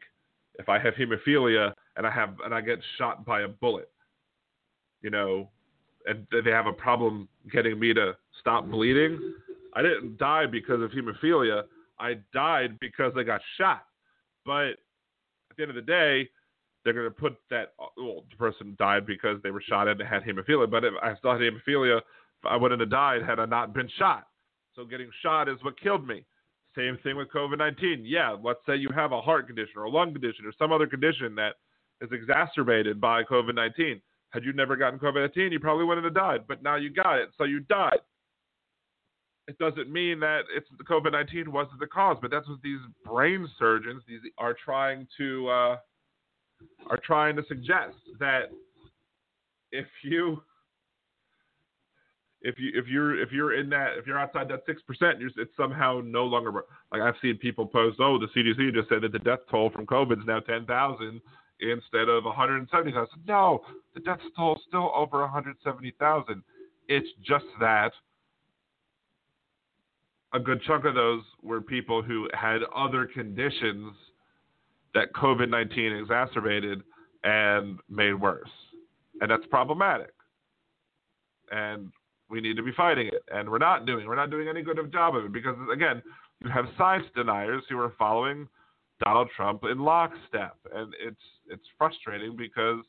if 0.60 0.69
I 0.69 0.80
have 0.80 0.93
hemophilia 0.95 1.73
and 1.95 2.06
I 2.06 2.12
have 2.12 2.36
and 2.43 2.53
I 2.53 2.62
get 2.62 2.80
shot 2.97 3.25
by 3.25 3.41
a 3.41 3.47
bullet, 3.47 3.89
you 5.01 5.10
know, 5.10 5.49
and 6.06 6.25
they 6.43 6.51
have 6.51 6.67
a 6.67 6.73
problem 6.73 7.27
getting 7.51 7.80
me 7.80 7.93
to 7.93 8.15
stop 8.39 8.67
bleeding. 8.67 9.19
I 9.73 9.82
didn't 9.82 10.17
die 10.17 10.45
because 10.45 10.82
of 10.82 10.91
hemophilia. 10.91 11.63
I 11.99 12.15
died 12.34 12.80
because 12.80 13.13
I 13.17 13.23
got 13.23 13.41
shot. 13.58 13.84
But 14.45 14.69
at 14.69 15.58
the 15.58 15.63
end 15.63 15.69
of 15.69 15.75
the 15.75 15.82
day, 15.82 16.30
they're 16.88 16.93
going 16.93 17.06
to 17.06 17.12
put 17.12 17.36
that 17.50 17.73
well, 17.97 18.23
the 18.30 18.38
person 18.38 18.78
died 18.80 19.06
because 19.06 19.41
they 19.43 19.52
were 19.52 19.62
shot 19.62 19.89
and 19.89 20.00
had 20.00 20.23
hemophilia. 20.23 20.71
But 20.71 20.86
if 20.86 20.93
I 21.04 21.17
still 21.17 21.34
had 21.34 21.41
hemophilia, 21.41 22.00
I 22.45 22.56
wouldn't 22.56 22.80
have 22.80 22.89
died 22.89 23.23
had 23.23 23.39
I 23.39 23.45
not 23.45 23.73
been 23.73 23.89
shot. 24.00 24.28
So 24.73 24.86
getting 24.86 25.10
shot 25.21 25.50
is 25.50 25.58
what 25.63 25.78
killed 25.78 26.08
me. 26.08 26.23
Same 26.78 26.97
thing 27.04 27.17
with 27.17 27.28
COVID 27.30 27.58
19. 27.58 28.04
Yeah, 28.06 28.38
let's 28.41 28.60
say 28.65 28.78
you 28.78 28.88
have 28.95 29.12
a 29.12 29.19
heart 29.19 29.47
condition 29.47 29.73
or 29.76 29.84
a 29.84 29.89
lung 29.89 30.13
condition 30.13 30.45
or 30.45 30.54
some 30.58 30.71
other 30.71 30.88
condition 30.88 31.36
that 31.36 31.56
is 32.00 32.10
exacerbated 32.13 33.02
by 33.02 33.23
COVID 33.23 33.54
19. 33.54 34.02
Had 34.30 34.45
you 34.45 34.54
never 34.54 34.78
gotten 34.78 34.97
COVID 34.97 35.36
19, 35.36 35.52
you 35.52 35.60
probably 35.60 35.84
wouldn't 35.84 36.06
have 36.06 36.15
died. 36.15 36.41
But 36.47 36.63
now 36.63 36.78
you 36.78 36.89
got 36.89 37.17
it, 37.17 37.32
so 37.38 37.43
you 37.43 37.60
died. 37.62 38.00
It 39.50 39.58
doesn't 39.58 39.91
mean 39.91 40.21
that 40.21 40.43
it's 40.56 40.69
COVID 40.89 41.12
19 41.12 41.52
wasn't 41.52 41.82
the 41.82 41.88
cause, 41.88 42.17
but 42.21 42.32
that's 42.32 42.47
what 42.47 42.62
these 42.63 42.80
brain 43.04 43.45
surgeons 43.60 44.04
these 44.08 44.21
are 44.38 44.56
trying 44.63 45.06
to 45.17 45.50
uh, 45.50 45.78
are 46.89 47.00
trying 47.04 47.36
to 47.36 47.43
suggest 47.48 47.98
that 48.20 48.52
if 49.72 49.88
you 50.04 50.41
if 52.41 52.56
you 52.58 52.72
if 52.76 52.88
you're 52.88 53.20
if 53.20 53.32
you're 53.32 53.60
in 53.60 53.70
that 53.70 53.98
if 53.98 54.06
you're 54.06 54.20
outside 54.20 54.48
that 54.50 54.63
six 54.65 54.82
percent, 54.84 55.17
it's 55.22 55.52
somehow 55.58 56.02
no 56.04 56.26
longer 56.26 56.52
like 56.91 57.02
I've 57.02 57.15
seen 57.22 57.38
people 57.38 57.65
post. 57.65 57.98
Oh, 58.00 58.17
the 58.20 58.28
CDC 58.28 58.74
just 58.74 58.89
said 58.89 59.02
that 59.02 59.12
the 59.12 59.20
death 59.20 59.39
toll 59.50 59.70
from 59.70 59.86
COVID 59.86 60.20
is 60.20 60.26
now 60.26 60.39
ten 60.39 60.65
thousand 60.65 61.22
instead 61.60 62.10
of 62.10 62.26
one 62.26 62.36
hundred 62.36 62.67
seventy 62.72 62.91
thousand. 62.91 63.20
No, 63.28 63.62
the 63.93 64.00
death 64.02 64.20
toll 64.36 64.56
is 64.56 64.62
still 64.67 64.91
over 64.96 65.22
one 65.22 65.30
hundred 65.30 65.56
seventy 65.63 65.93
thousand. 66.00 66.43
It's 66.88 67.10
just 67.26 67.46
that 67.60 67.91
a 70.34 70.39
good 70.39 70.62
chunk 70.63 70.86
of 70.86 70.93
those 70.93 71.24
were 71.41 71.62
people 71.62 72.02
who 72.02 72.30
had 72.34 72.60
other 72.76 73.06
conditions 73.06 73.93
that 74.97 75.13
COVID 75.13 75.49
19 75.49 75.93
exacerbated 75.93 76.81
and 77.23 77.77
made 77.88 78.13
worse. 78.13 78.49
And 79.21 79.29
that's 79.29 79.45
problematic. 79.45 80.13
And 81.51 81.91
we 82.29 82.41
need 82.41 82.57
to 82.57 82.63
be 82.63 82.71
fighting 82.75 83.07
it. 83.07 83.23
And 83.31 83.49
we're 83.49 83.60
not 83.60 83.86
doing 83.86 84.07
we're 84.07 84.15
not 84.15 84.31
doing 84.31 84.47
any 84.47 84.63
good 84.63 84.79
of 84.79 84.91
job 84.91 85.15
of 85.15 85.25
it 85.25 85.31
because 85.31 85.55
again, 85.71 86.01
you 86.43 86.49
have 86.49 86.65
science 86.77 87.05
deniers 87.15 87.63
who 87.69 87.79
are 87.79 87.93
following 87.97 88.47
Donald 89.03 89.29
Trump 89.36 89.63
in 89.71 89.79
lockstep. 89.79 90.57
And 90.73 90.93
it's 90.99 91.21
it's 91.47 91.65
frustrating 91.77 92.36
because 92.36 92.83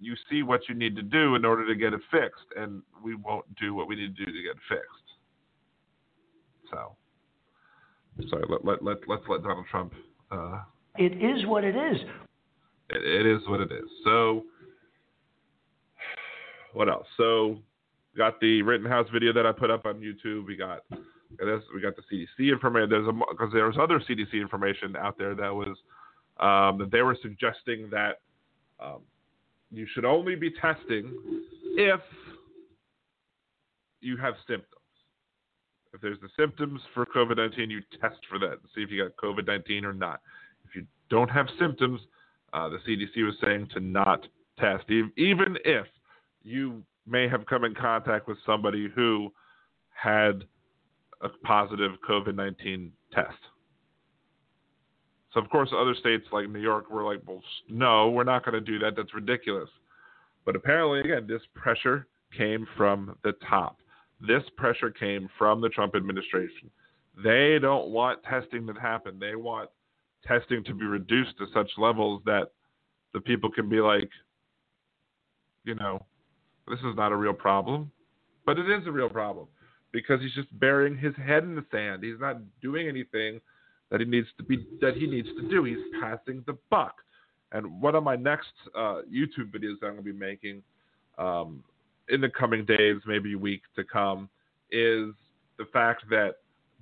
you 0.00 0.14
see 0.28 0.42
what 0.42 0.68
you 0.68 0.74
need 0.74 0.96
to 0.96 1.02
do 1.02 1.36
in 1.36 1.44
order 1.44 1.66
to 1.66 1.74
get 1.74 1.92
it 1.92 2.00
fixed, 2.10 2.46
and 2.56 2.82
we 3.04 3.14
won't 3.14 3.44
do 3.56 3.74
what 3.74 3.86
we 3.86 3.94
need 3.94 4.16
to 4.16 4.24
do 4.24 4.32
to 4.32 4.42
get 4.42 4.52
it 4.52 4.62
fixed. 4.68 5.10
So, 6.70 6.96
sorry, 8.28 8.44
let, 8.48 8.64
let, 8.64 8.82
let, 8.82 8.96
let's 9.08 9.22
let 9.28 9.42
Donald 9.42 9.66
Trump. 9.70 9.92
Uh, 10.30 10.60
it 10.98 11.12
is 11.22 11.46
what 11.46 11.64
it 11.64 11.76
is. 11.76 12.00
It, 12.90 13.04
it 13.04 13.26
is 13.26 13.40
what 13.48 13.60
it 13.60 13.72
is. 13.72 13.88
So, 14.04 14.44
what 16.72 16.88
else? 16.88 17.06
So, 17.16 17.58
got 18.16 18.40
the 18.40 18.62
Rittenhouse 18.62 19.08
video 19.12 19.32
that 19.32 19.46
I 19.46 19.52
put 19.52 19.70
up 19.70 19.86
on 19.86 20.00
YouTube. 20.00 20.46
We 20.46 20.56
got. 20.56 20.80
We 20.92 21.80
got 21.80 21.94
the 21.94 22.02
CDC 22.12 22.50
information. 22.50 22.90
There's 22.90 23.06
a 23.06 23.12
because 23.12 23.52
there 23.52 23.66
was 23.66 23.76
other 23.80 24.00
CDC 24.00 24.32
information 24.34 24.96
out 24.96 25.16
there 25.16 25.36
that 25.36 25.54
was 25.54 25.76
um, 26.40 26.78
that 26.78 26.90
they 26.90 27.02
were 27.02 27.16
suggesting 27.22 27.88
that 27.90 28.20
um, 28.80 29.02
you 29.70 29.86
should 29.94 30.04
only 30.04 30.34
be 30.34 30.50
testing 30.50 31.14
if 31.76 32.00
you 34.00 34.16
have 34.16 34.34
symptoms. 34.46 34.74
If 35.92 36.00
there's 36.00 36.20
the 36.20 36.28
symptoms 36.38 36.80
for 36.94 37.04
COVID 37.06 37.36
19, 37.36 37.70
you 37.70 37.80
test 38.00 38.18
for 38.28 38.38
that 38.38 38.52
and 38.52 38.60
see 38.74 38.82
if 38.82 38.90
you 38.90 39.02
got 39.02 39.16
COVID 39.16 39.46
19 39.46 39.84
or 39.84 39.92
not. 39.92 40.20
If 40.64 40.74
you 40.74 40.86
don't 41.08 41.30
have 41.30 41.46
symptoms, 41.58 42.00
uh, 42.52 42.68
the 42.68 42.78
CDC 42.78 43.24
was 43.24 43.34
saying 43.42 43.68
to 43.74 43.80
not 43.80 44.26
test, 44.58 44.84
even 44.90 45.56
if 45.64 45.86
you 46.42 46.82
may 47.06 47.28
have 47.28 47.46
come 47.46 47.64
in 47.64 47.74
contact 47.74 48.28
with 48.28 48.38
somebody 48.44 48.88
who 48.94 49.32
had 49.90 50.44
a 51.22 51.28
positive 51.44 51.92
COVID 52.08 52.34
19 52.34 52.92
test. 53.12 53.36
So, 55.32 55.40
of 55.40 55.48
course, 55.48 55.70
other 55.76 55.94
states 55.94 56.24
like 56.32 56.48
New 56.48 56.60
York 56.60 56.90
were 56.90 57.04
like, 57.04 57.20
well, 57.26 57.42
no, 57.68 58.10
we're 58.10 58.24
not 58.24 58.44
going 58.44 58.54
to 58.54 58.60
do 58.60 58.78
that. 58.80 58.96
That's 58.96 59.14
ridiculous. 59.14 59.68
But 60.44 60.56
apparently, 60.56 61.00
again, 61.00 61.26
this 61.28 61.42
pressure 61.54 62.08
came 62.36 62.66
from 62.76 63.16
the 63.22 63.32
top. 63.48 63.76
This 64.20 64.42
pressure 64.56 64.90
came 64.90 65.28
from 65.38 65.60
the 65.60 65.68
Trump 65.68 65.94
administration. 65.94 66.70
They 67.22 67.58
don't 67.60 67.90
want 67.90 68.22
testing 68.24 68.66
to 68.66 68.72
happen. 68.72 69.18
They 69.20 69.36
want 69.36 69.70
testing 70.26 70.64
to 70.64 70.74
be 70.74 70.84
reduced 70.84 71.36
to 71.38 71.46
such 71.54 71.70
levels 71.78 72.22
that 72.26 72.48
the 73.12 73.20
people 73.20 73.50
can 73.50 73.68
be 73.68 73.80
like, 73.80 74.08
you 75.64 75.74
know, 75.74 76.04
this 76.68 76.78
is 76.80 76.96
not 76.96 77.12
a 77.12 77.16
real 77.16 77.32
problem. 77.32 77.90
But 78.46 78.58
it 78.58 78.70
is 78.70 78.86
a 78.86 78.92
real 78.92 79.08
problem 79.08 79.46
because 79.92 80.20
he's 80.20 80.34
just 80.34 80.48
burying 80.58 80.96
his 80.96 81.14
head 81.16 81.44
in 81.44 81.54
the 81.54 81.64
sand. 81.70 82.02
He's 82.02 82.20
not 82.20 82.38
doing 82.62 82.88
anything 82.88 83.40
that 83.90 84.00
he 84.00 84.06
needs 84.06 84.28
to 84.38 84.44
be 84.44 84.66
that 84.80 84.94
he 84.96 85.06
needs 85.06 85.28
to 85.40 85.48
do. 85.48 85.64
He's 85.64 85.76
passing 86.00 86.42
the 86.46 86.56
buck. 86.70 86.94
And 87.52 87.80
one 87.80 87.94
of 87.96 88.04
my 88.04 88.16
next 88.16 88.52
uh, 88.76 89.02
YouTube 89.12 89.50
videos 89.52 89.80
that 89.80 89.86
I'm 89.86 89.94
going 89.94 90.04
to 90.04 90.12
be 90.12 90.12
making 90.12 90.62
um, 91.18 91.64
in 92.08 92.20
the 92.20 92.28
coming 92.28 92.64
days, 92.64 92.96
maybe 93.06 93.34
week 93.34 93.62
to 93.76 93.84
come, 93.84 94.28
is 94.70 95.12
the 95.58 95.66
fact 95.72 96.08
that 96.10 96.36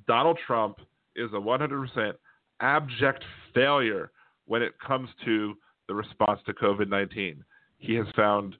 Donald 0.07 0.38
Trump 0.46 0.79
is 1.16 1.31
a 1.33 1.37
100% 1.37 2.12
abject 2.61 3.25
failure 3.55 4.11
when 4.47 4.62
it 4.62 4.73
comes 4.85 5.09
to 5.25 5.55
the 5.87 5.94
response 5.94 6.40
to 6.47 6.53
COVID 6.53 6.88
19. 6.88 7.44
He 7.79 7.94
has 7.94 8.07
found 8.16 8.57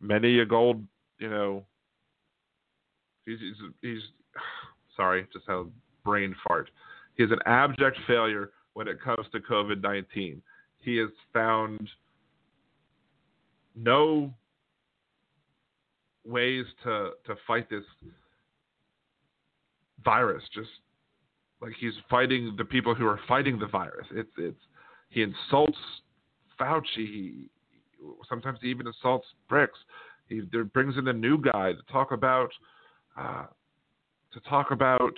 many 0.00 0.40
a 0.40 0.46
gold, 0.46 0.84
you 1.18 1.28
know, 1.28 1.64
he's, 3.26 3.38
he's, 3.40 3.56
he's 3.82 4.02
sorry, 4.96 5.26
just 5.32 5.46
had 5.46 5.56
a 5.56 5.66
brain 6.04 6.34
fart. 6.46 6.70
He 7.16 7.24
is 7.24 7.30
an 7.30 7.40
abject 7.46 7.98
failure 8.06 8.50
when 8.74 8.88
it 8.88 9.00
comes 9.00 9.26
to 9.32 9.40
COVID 9.40 9.82
19. 9.82 10.42
He 10.78 10.96
has 10.96 11.10
found 11.32 11.88
no 13.76 14.32
ways 16.24 16.64
to, 16.84 17.10
to 17.26 17.34
fight 17.46 17.68
this 17.68 17.84
virus. 20.04 20.42
Just 20.54 20.70
like 21.60 21.72
he's 21.78 21.92
fighting 22.08 22.54
the 22.56 22.64
people 22.64 22.94
who 22.94 23.06
are 23.06 23.20
fighting 23.28 23.58
the 23.58 23.66
virus. 23.66 24.06
It's 24.12 24.30
it's 24.38 24.60
he 25.08 25.22
insults 25.22 25.78
Fauci. 26.58 26.82
He, 26.96 27.32
sometimes 28.28 28.58
he 28.62 28.68
even 28.68 28.86
insults 28.86 29.26
Birx. 29.50 29.68
He 30.28 30.40
brings 30.40 30.96
in 30.96 31.08
a 31.08 31.12
new 31.12 31.38
guy 31.38 31.72
to 31.72 31.92
talk 31.92 32.12
about 32.12 32.50
uh, 33.18 33.46
to 34.32 34.40
talk 34.48 34.70
about 34.70 35.12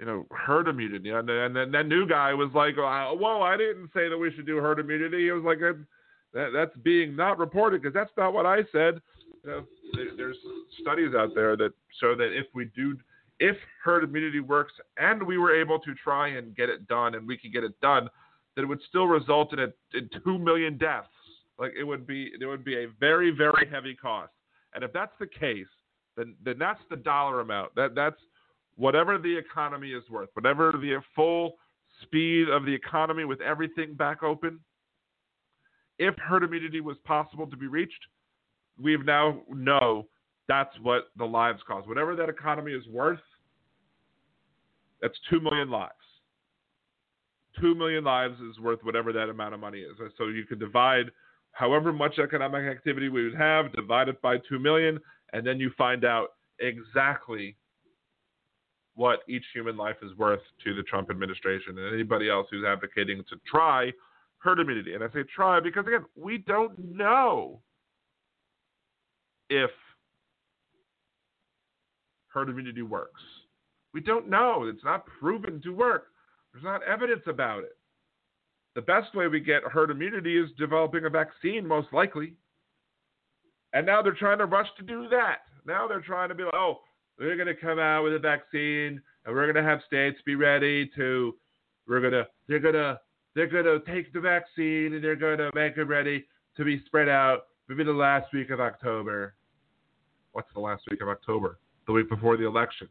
you 0.00 0.06
know, 0.06 0.26
herd 0.30 0.68
immunity. 0.68 1.10
And, 1.10 1.28
and 1.28 1.54
then 1.54 1.70
that 1.72 1.86
new 1.86 2.06
guy 2.06 2.34
was 2.34 2.50
like, 2.54 2.76
"Whoa, 2.76 3.42
I 3.42 3.56
didn't 3.56 3.90
say 3.94 4.08
that 4.08 4.18
we 4.18 4.32
should 4.32 4.46
do 4.46 4.56
herd 4.56 4.78
immunity." 4.78 5.24
He 5.24 5.30
was 5.30 5.44
like, 5.44 5.60
that, 5.60 6.50
"That's 6.52 6.76
being 6.82 7.14
not 7.14 7.38
reported 7.38 7.82
because 7.82 7.94
that's 7.94 8.12
not 8.16 8.32
what 8.32 8.46
I 8.46 8.58
said." 8.72 9.00
You 9.44 9.50
know, 9.50 9.64
there's 10.16 10.36
studies 10.80 11.14
out 11.16 11.30
there 11.34 11.56
that 11.56 11.72
show 12.00 12.14
that 12.16 12.36
if 12.36 12.46
we 12.54 12.66
do, 12.76 12.98
if 13.40 13.56
herd 13.82 14.04
immunity 14.04 14.40
works, 14.40 14.72
and 14.96 15.22
we 15.22 15.38
were 15.38 15.54
able 15.54 15.78
to 15.80 15.94
try 15.94 16.28
and 16.28 16.54
get 16.54 16.68
it 16.68 16.86
done, 16.88 17.14
and 17.14 17.26
we 17.26 17.36
could 17.36 17.52
get 17.52 17.64
it 17.64 17.78
done, 17.80 18.08
that 18.54 18.62
it 18.62 18.66
would 18.66 18.80
still 18.88 19.06
result 19.06 19.52
in 19.52 19.58
a 19.58 19.66
in 19.94 20.08
two 20.24 20.38
million 20.38 20.78
deaths. 20.78 21.08
Like 21.58 21.72
it 21.78 21.84
would 21.84 22.06
be, 22.06 22.30
it 22.40 22.46
would 22.46 22.64
be 22.64 22.76
a 22.76 22.88
very, 22.98 23.30
very 23.30 23.68
heavy 23.70 23.94
cost. 23.94 24.32
And 24.74 24.82
if 24.82 24.92
that's 24.92 25.12
the 25.20 25.26
case, 25.26 25.66
then 26.16 26.34
then 26.44 26.58
that's 26.58 26.80
the 26.90 26.96
dollar 26.96 27.40
amount. 27.40 27.74
That 27.74 27.94
that's 27.94 28.20
whatever 28.76 29.18
the 29.18 29.36
economy 29.36 29.90
is 29.90 30.02
worth, 30.10 30.30
whatever 30.34 30.72
the 30.72 31.00
full 31.14 31.54
speed 32.02 32.48
of 32.48 32.64
the 32.64 32.74
economy 32.74 33.24
with 33.24 33.40
everything 33.40 33.94
back 33.94 34.22
open, 34.22 34.60
if 35.98 36.14
herd 36.16 36.42
immunity 36.42 36.80
was 36.80 36.96
possible 37.04 37.46
to 37.46 37.56
be 37.56 37.66
reached, 37.66 38.00
we 38.80 38.96
now 38.96 39.40
know 39.48 40.06
that's 40.48 40.74
what 40.82 41.08
the 41.16 41.24
lives 41.24 41.60
cost. 41.66 41.88
Whatever 41.88 42.14
that 42.16 42.28
economy 42.28 42.72
is 42.72 42.86
worth, 42.88 43.20
that's 45.00 45.18
2 45.30 45.40
million 45.40 45.70
lives. 45.70 45.92
2 47.60 47.74
million 47.74 48.04
lives 48.04 48.38
is 48.40 48.58
worth 48.58 48.80
whatever 48.82 49.12
that 49.12 49.28
amount 49.28 49.54
of 49.54 49.60
money 49.60 49.78
is. 49.78 49.96
So 50.18 50.28
you 50.28 50.44
could 50.44 50.58
divide 50.58 51.10
however 51.52 51.92
much 51.92 52.18
economic 52.18 52.64
activity 52.64 53.08
we 53.08 53.24
would 53.24 53.36
have, 53.36 53.72
divide 53.72 54.08
it 54.08 54.20
by 54.20 54.38
2 54.48 54.58
million, 54.58 54.98
and 55.32 55.46
then 55.46 55.60
you 55.60 55.70
find 55.78 56.04
out 56.04 56.30
exactly 56.58 57.56
what 58.96 59.20
each 59.28 59.44
human 59.52 59.76
life 59.76 59.96
is 60.02 60.16
worth 60.16 60.40
to 60.64 60.74
the 60.74 60.82
Trump 60.84 61.10
administration 61.10 61.78
and 61.78 61.92
anybody 61.92 62.30
else 62.30 62.46
who's 62.50 62.64
advocating 62.64 63.22
to 63.28 63.36
try 63.46 63.92
herd 64.38 64.60
immunity. 64.60 64.94
And 64.94 65.02
I 65.02 65.08
say 65.08 65.24
try 65.34 65.60
because, 65.60 65.86
again, 65.86 66.04
we 66.16 66.38
don't 66.38 66.78
know 66.78 67.60
if 69.48 69.70
herd 72.34 72.50
immunity 72.50 72.82
works. 72.82 73.22
We 73.94 74.00
don't 74.00 74.28
know. 74.28 74.64
It's 74.66 74.84
not 74.84 75.06
proven 75.06 75.62
to 75.62 75.70
work. 75.70 76.08
There's 76.52 76.64
not 76.64 76.82
evidence 76.82 77.22
about 77.26 77.60
it. 77.60 77.76
The 78.74 78.82
best 78.82 79.14
way 79.14 79.28
we 79.28 79.38
get 79.38 79.62
herd 79.62 79.90
immunity 79.90 80.36
is 80.36 80.50
developing 80.58 81.04
a 81.04 81.10
vaccine, 81.10 81.66
most 81.66 81.92
likely. 81.92 82.34
And 83.72 83.86
now 83.86 84.02
they're 84.02 84.12
trying 84.12 84.38
to 84.38 84.46
rush 84.46 84.66
to 84.78 84.82
do 84.82 85.08
that. 85.10 85.38
Now 85.64 85.86
they're 85.86 86.00
trying 86.00 86.28
to 86.28 86.34
be 86.34 86.42
like, 86.42 86.54
oh, 86.54 86.80
we're 87.18 87.36
going 87.36 87.46
to 87.46 87.54
come 87.54 87.78
out 87.78 88.02
with 88.02 88.14
a 88.14 88.18
vaccine 88.18 89.00
and 89.24 89.34
we're 89.34 89.50
going 89.50 89.62
to 89.62 89.68
have 89.68 89.80
states 89.86 90.18
be 90.26 90.34
ready 90.34 90.90
to 90.96 91.34
we're 91.86 92.00
going 92.00 92.12
to 92.12 92.26
they're 92.48 92.58
going 92.58 92.74
to 92.74 92.98
they're 93.34 93.46
going 93.46 93.64
to 93.64 93.80
take 93.92 94.12
the 94.12 94.20
vaccine 94.20 94.94
and 94.94 95.02
they're 95.02 95.16
going 95.16 95.38
to 95.38 95.50
make 95.54 95.76
it 95.76 95.84
ready 95.84 96.24
to 96.56 96.64
be 96.64 96.82
spread 96.86 97.08
out 97.08 97.46
maybe 97.68 97.84
the 97.84 97.92
last 97.92 98.32
week 98.32 98.50
of 98.50 98.60
October. 98.60 99.34
What's 100.32 100.52
the 100.54 100.60
last 100.60 100.82
week 100.90 101.00
of 101.00 101.08
October? 101.08 101.58
The 101.86 101.92
week 101.92 102.08
before 102.08 102.36
the 102.36 102.46
election. 102.46 102.88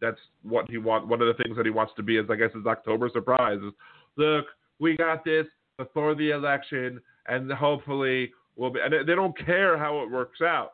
That's 0.00 0.18
what 0.42 0.68
he 0.68 0.78
want. 0.78 1.06
One 1.06 1.22
of 1.22 1.28
the 1.28 1.42
things 1.42 1.56
that 1.56 1.66
he 1.66 1.70
wants 1.70 1.92
to 1.96 2.02
be 2.02 2.16
is, 2.16 2.26
I 2.28 2.36
guess, 2.36 2.52
his 2.54 2.66
October 2.66 3.08
surprise. 3.12 3.58
Is, 3.64 3.72
Look, 4.16 4.46
we 4.80 4.96
got 4.96 5.24
this 5.24 5.46
before 5.78 6.14
the 6.14 6.30
election, 6.30 7.00
and 7.26 7.50
hopefully 7.52 8.32
we'll 8.56 8.70
be. 8.70 8.80
And 8.80 9.08
they 9.08 9.14
don't 9.14 9.38
care 9.38 9.78
how 9.78 10.02
it 10.02 10.10
works 10.10 10.40
out 10.40 10.72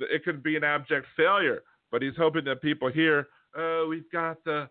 it 0.00 0.24
could 0.24 0.42
be 0.42 0.56
an 0.56 0.64
abject 0.64 1.06
failure. 1.16 1.62
But 1.90 2.02
he's 2.02 2.16
hoping 2.16 2.44
that 2.44 2.60
people 2.60 2.90
hear, 2.90 3.28
oh, 3.56 3.86
we've 3.88 4.10
got 4.10 4.42
the 4.44 4.68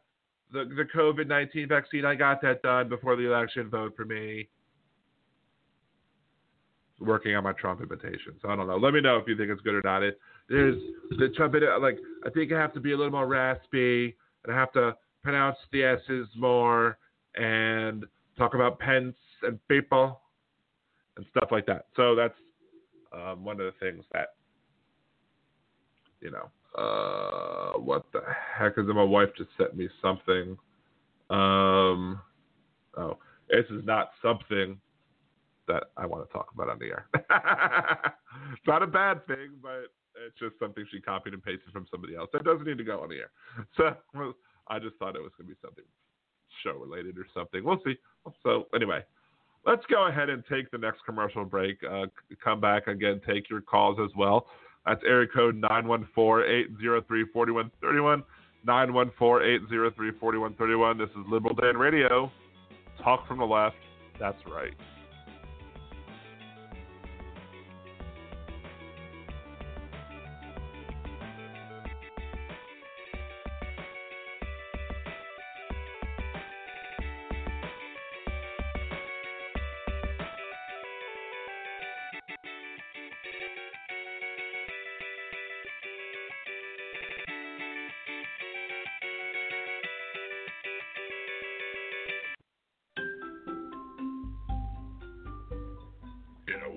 the, 0.53 0.63
the 0.63 0.85
COVID 0.95 1.27
19 1.27 1.67
vaccine. 1.67 2.05
I 2.05 2.15
got 2.15 2.41
that 2.41 2.61
done 2.61 2.87
before 2.87 3.15
the 3.15 3.25
election. 3.25 3.69
Vote 3.69 3.93
for 3.97 4.05
me. 4.05 4.47
Working 6.99 7.35
on 7.35 7.43
my 7.43 7.53
Trump 7.53 7.81
imitation. 7.81 8.33
So 8.41 8.49
I 8.49 8.55
don't 8.55 8.67
know. 8.67 8.77
Let 8.77 8.93
me 8.93 9.01
know 9.01 9.17
if 9.17 9.27
you 9.27 9.37
think 9.37 9.49
it's 9.49 9.61
good 9.61 9.75
or 9.75 9.81
not. 9.83 10.03
It 10.03 10.19
there's 10.49 10.81
the 11.11 11.29
Trump 11.35 11.55
like 11.81 11.99
I 12.25 12.29
think 12.29 12.51
I 12.51 12.59
have 12.59 12.73
to 12.73 12.79
be 12.79 12.93
a 12.93 12.97
little 12.97 13.11
more 13.11 13.27
raspy 13.27 14.15
and 14.43 14.53
I 14.53 14.57
have 14.57 14.71
to 14.73 14.95
pronounce 15.23 15.57
the 15.71 15.83
S's 15.83 16.27
more 16.35 16.97
and 17.35 18.05
talk 18.37 18.53
about 18.53 18.79
Pence 18.79 19.15
and 19.43 19.59
people 19.67 20.21
and 21.17 21.25
stuff 21.31 21.49
like 21.51 21.65
that. 21.65 21.87
So 21.95 22.15
that's 22.15 22.33
um, 23.11 23.43
one 23.43 23.59
of 23.59 23.65
the 23.65 23.73
things 23.79 24.03
that 24.13 24.35
you 26.21 26.31
know. 26.31 26.49
Uh, 26.77 27.79
what 27.79 28.05
the 28.13 28.21
heck 28.55 28.73
is 28.77 28.87
it? 28.87 28.93
My 28.93 29.03
wife 29.03 29.29
just 29.35 29.49
sent 29.57 29.75
me 29.75 29.89
something. 30.01 30.55
Um, 31.29 32.21
oh, 32.95 33.17
this 33.49 33.65
is 33.71 33.83
not 33.83 34.11
something 34.21 34.79
that 35.67 35.85
I 35.97 36.05
want 36.05 36.27
to 36.27 36.33
talk 36.33 36.49
about 36.53 36.69
on 36.69 36.79
the 36.79 36.85
air. 36.85 37.07
it's 37.13 38.63
not 38.67 38.83
a 38.83 38.87
bad 38.87 39.25
thing, 39.27 39.51
but 39.61 39.91
it's 40.25 40.37
just 40.39 40.57
something 40.59 40.85
she 40.91 40.99
copied 40.99 41.33
and 41.33 41.43
pasted 41.43 41.71
from 41.71 41.85
somebody 41.91 42.15
else. 42.15 42.29
That 42.33 42.43
doesn't 42.43 42.65
need 42.65 42.77
to 42.77 42.83
go 42.83 43.01
on 43.01 43.09
the 43.09 43.17
air. 43.17 43.31
So 43.77 43.95
I 44.67 44.79
just 44.79 44.95
thought 44.97 45.15
it 45.15 45.21
was 45.21 45.31
going 45.37 45.47
to 45.47 45.53
be 45.53 45.59
something 45.61 45.85
show 46.63 46.73
related 46.73 47.17
or 47.17 47.25
something. 47.33 47.63
We'll 47.63 47.79
see. 47.85 47.95
So 48.43 48.67
anyway, 48.73 49.03
let's 49.65 49.85
go 49.89 50.07
ahead 50.07 50.29
and 50.29 50.43
take 50.49 50.69
the 50.71 50.77
next 50.77 51.05
commercial 51.05 51.45
break. 51.45 51.77
Uh, 51.83 52.07
come 52.43 52.59
back 52.59 52.87
again, 52.87 53.21
take 53.27 53.49
your 53.49 53.61
calls 53.61 53.97
as 54.03 54.09
well. 54.17 54.47
That's 54.85 55.01
area 55.05 55.27
code 55.27 55.61
914-803-4131. 55.61 58.23
914-803-4131. 58.65 60.97
This 60.97 61.09
is 61.09 61.17
Liberal 61.29 61.53
Dan 61.55 61.77
Radio. 61.77 62.31
Talk 63.03 63.27
from 63.27 63.37
the 63.39 63.45
left. 63.45 63.75
That's 64.19 64.39
right. 64.47 64.73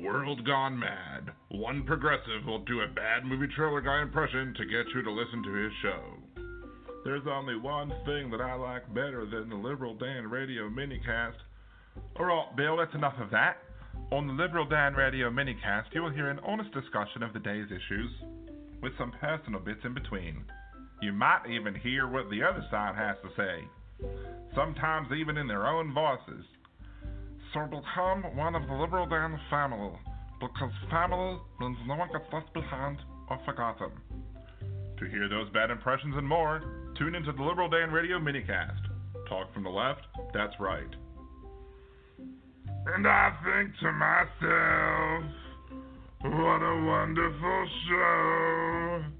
World 0.00 0.44
gone 0.46 0.78
mad, 0.78 1.30
one 1.50 1.84
progressive 1.84 2.46
will 2.46 2.64
do 2.64 2.80
a 2.80 2.88
bad 2.88 3.24
movie 3.24 3.52
trailer 3.54 3.80
guy 3.80 4.02
impression 4.02 4.54
to 4.56 4.64
get 4.64 4.86
you 4.94 5.02
to 5.02 5.10
listen 5.10 5.42
to 5.42 5.52
his 5.52 5.72
show. 5.82 6.00
There's 7.04 7.26
only 7.30 7.56
one 7.56 7.92
thing 8.04 8.30
that 8.30 8.40
I 8.40 8.54
like 8.54 8.92
better 8.94 9.26
than 9.26 9.48
the 9.48 9.56
Liberal 9.56 9.94
Dan 9.94 10.28
Radio 10.28 10.68
minicast. 10.68 11.36
Alright, 12.18 12.56
Bill, 12.56 12.76
that's 12.76 12.94
enough 12.94 13.18
of 13.20 13.30
that. 13.30 13.58
On 14.12 14.26
the 14.26 14.32
Liberal 14.32 14.66
Dan 14.66 14.94
Radio 14.94 15.30
minicast, 15.30 15.92
you 15.92 16.02
will 16.02 16.10
hear 16.10 16.30
an 16.30 16.40
honest 16.40 16.72
discussion 16.72 17.22
of 17.22 17.32
the 17.32 17.38
day's 17.38 17.66
issues, 17.66 18.10
with 18.82 18.92
some 18.98 19.12
personal 19.20 19.60
bits 19.60 19.80
in 19.84 19.94
between. 19.94 20.44
You 21.02 21.12
might 21.12 21.42
even 21.50 21.74
hear 21.74 22.06
what 22.08 22.28
the 22.30 22.42
other 22.42 22.64
side 22.70 22.94
has 22.96 23.16
to 23.22 23.30
say, 23.36 24.06
sometimes 24.54 25.08
even 25.12 25.36
in 25.36 25.46
their 25.46 25.66
own 25.66 25.92
voices. 25.94 26.44
So 27.52 27.66
become 27.66 28.36
one 28.36 28.54
of 28.54 28.66
the 28.68 28.74
Liberal 28.74 29.06
Dan 29.06 29.38
family 29.50 29.90
because 30.40 30.70
family 30.90 31.38
means 31.58 31.76
no 31.86 31.96
one 31.96 32.08
gets 32.12 32.24
left 32.32 32.52
behind 32.54 32.98
or 33.28 33.38
forgotten. 33.44 33.90
To 34.98 35.04
hear 35.06 35.28
those 35.28 35.50
bad 35.50 35.70
impressions 35.70 36.14
and 36.16 36.26
more, 36.26 36.62
tune 36.96 37.14
into 37.14 37.32
the 37.32 37.42
Liberal 37.42 37.68
Dan 37.68 37.90
Radio 37.90 38.18
minicast. 38.18 38.80
Talk 39.28 39.52
from 39.52 39.64
the 39.64 39.70
left, 39.70 40.02
that's 40.32 40.54
right. 40.60 40.94
And 42.86 43.06
I 43.06 43.32
think 43.44 43.76
to 43.80 43.92
myself, 43.92 45.24
what 46.22 46.62
a 46.62 46.84
wonderful 46.86 47.68
show. 47.88 49.19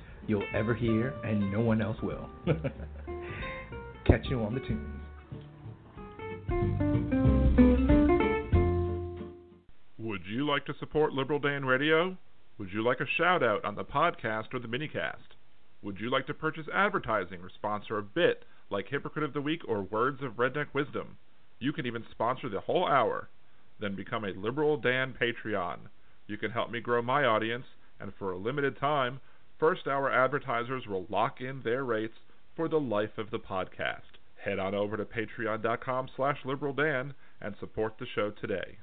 you'll 0.27 0.43
ever 0.53 0.73
hear, 0.73 1.13
and 1.23 1.51
no 1.51 1.61
one 1.61 1.81
else 1.81 1.97
will? 2.01 2.29
Catch 4.05 4.25
you 4.29 4.41
on 4.41 4.53
the 4.53 4.61
tunes. 4.61 5.01
Would 9.97 10.21
you 10.25 10.45
like 10.47 10.65
to 10.65 10.73
support 10.79 11.13
Liberal 11.13 11.39
Dan 11.39 11.65
Radio? 11.65 12.17
Would 12.57 12.69
you 12.73 12.83
like 12.83 12.99
a 12.99 13.05
shout 13.17 13.41
out 13.41 13.63
on 13.63 13.75
the 13.75 13.83
podcast 13.83 14.53
or 14.53 14.59
the 14.59 14.67
minicast? 14.67 15.35
Would 15.81 15.99
you 15.99 16.11
like 16.11 16.27
to 16.27 16.33
purchase 16.33 16.67
advertising 16.73 17.39
or 17.41 17.49
sponsor 17.49 17.97
a 17.97 18.03
bit 18.03 18.45
like 18.69 18.89
Hypocrite 18.89 19.25
of 19.25 19.33
the 19.33 19.41
Week 19.41 19.61
or 19.67 19.81
Words 19.81 20.21
of 20.21 20.33
Redneck 20.33 20.67
Wisdom? 20.73 21.17
You 21.59 21.73
can 21.73 21.85
even 21.85 22.03
sponsor 22.11 22.49
the 22.49 22.59
whole 22.59 22.87
hour. 22.87 23.29
Then 23.79 23.95
become 23.95 24.25
a 24.25 24.29
Liberal 24.29 24.77
Dan 24.77 25.15
Patreon. 25.19 25.77
You 26.27 26.37
can 26.37 26.51
help 26.51 26.69
me 26.69 26.81
grow 26.81 27.01
my 27.01 27.25
audience, 27.25 27.65
and 27.99 28.11
for 28.19 28.31
a 28.31 28.37
limited 28.37 28.79
time, 28.79 29.21
first 29.61 29.85
hour 29.85 30.11
advertisers 30.11 30.87
will 30.87 31.05
lock 31.09 31.39
in 31.39 31.61
their 31.63 31.85
rates 31.85 32.15
for 32.55 32.67
the 32.67 32.79
life 32.79 33.17
of 33.19 33.29
the 33.29 33.37
podcast. 33.37 34.01
Head 34.43 34.57
on 34.57 34.73
over 34.73 34.97
to 34.97 35.05
patreon.com 35.05 36.09
slash 36.15 36.39
liberaldan 36.43 37.13
and 37.39 37.55
support 37.59 37.93
the 37.99 38.07
show 38.15 38.31
today. 38.41 38.79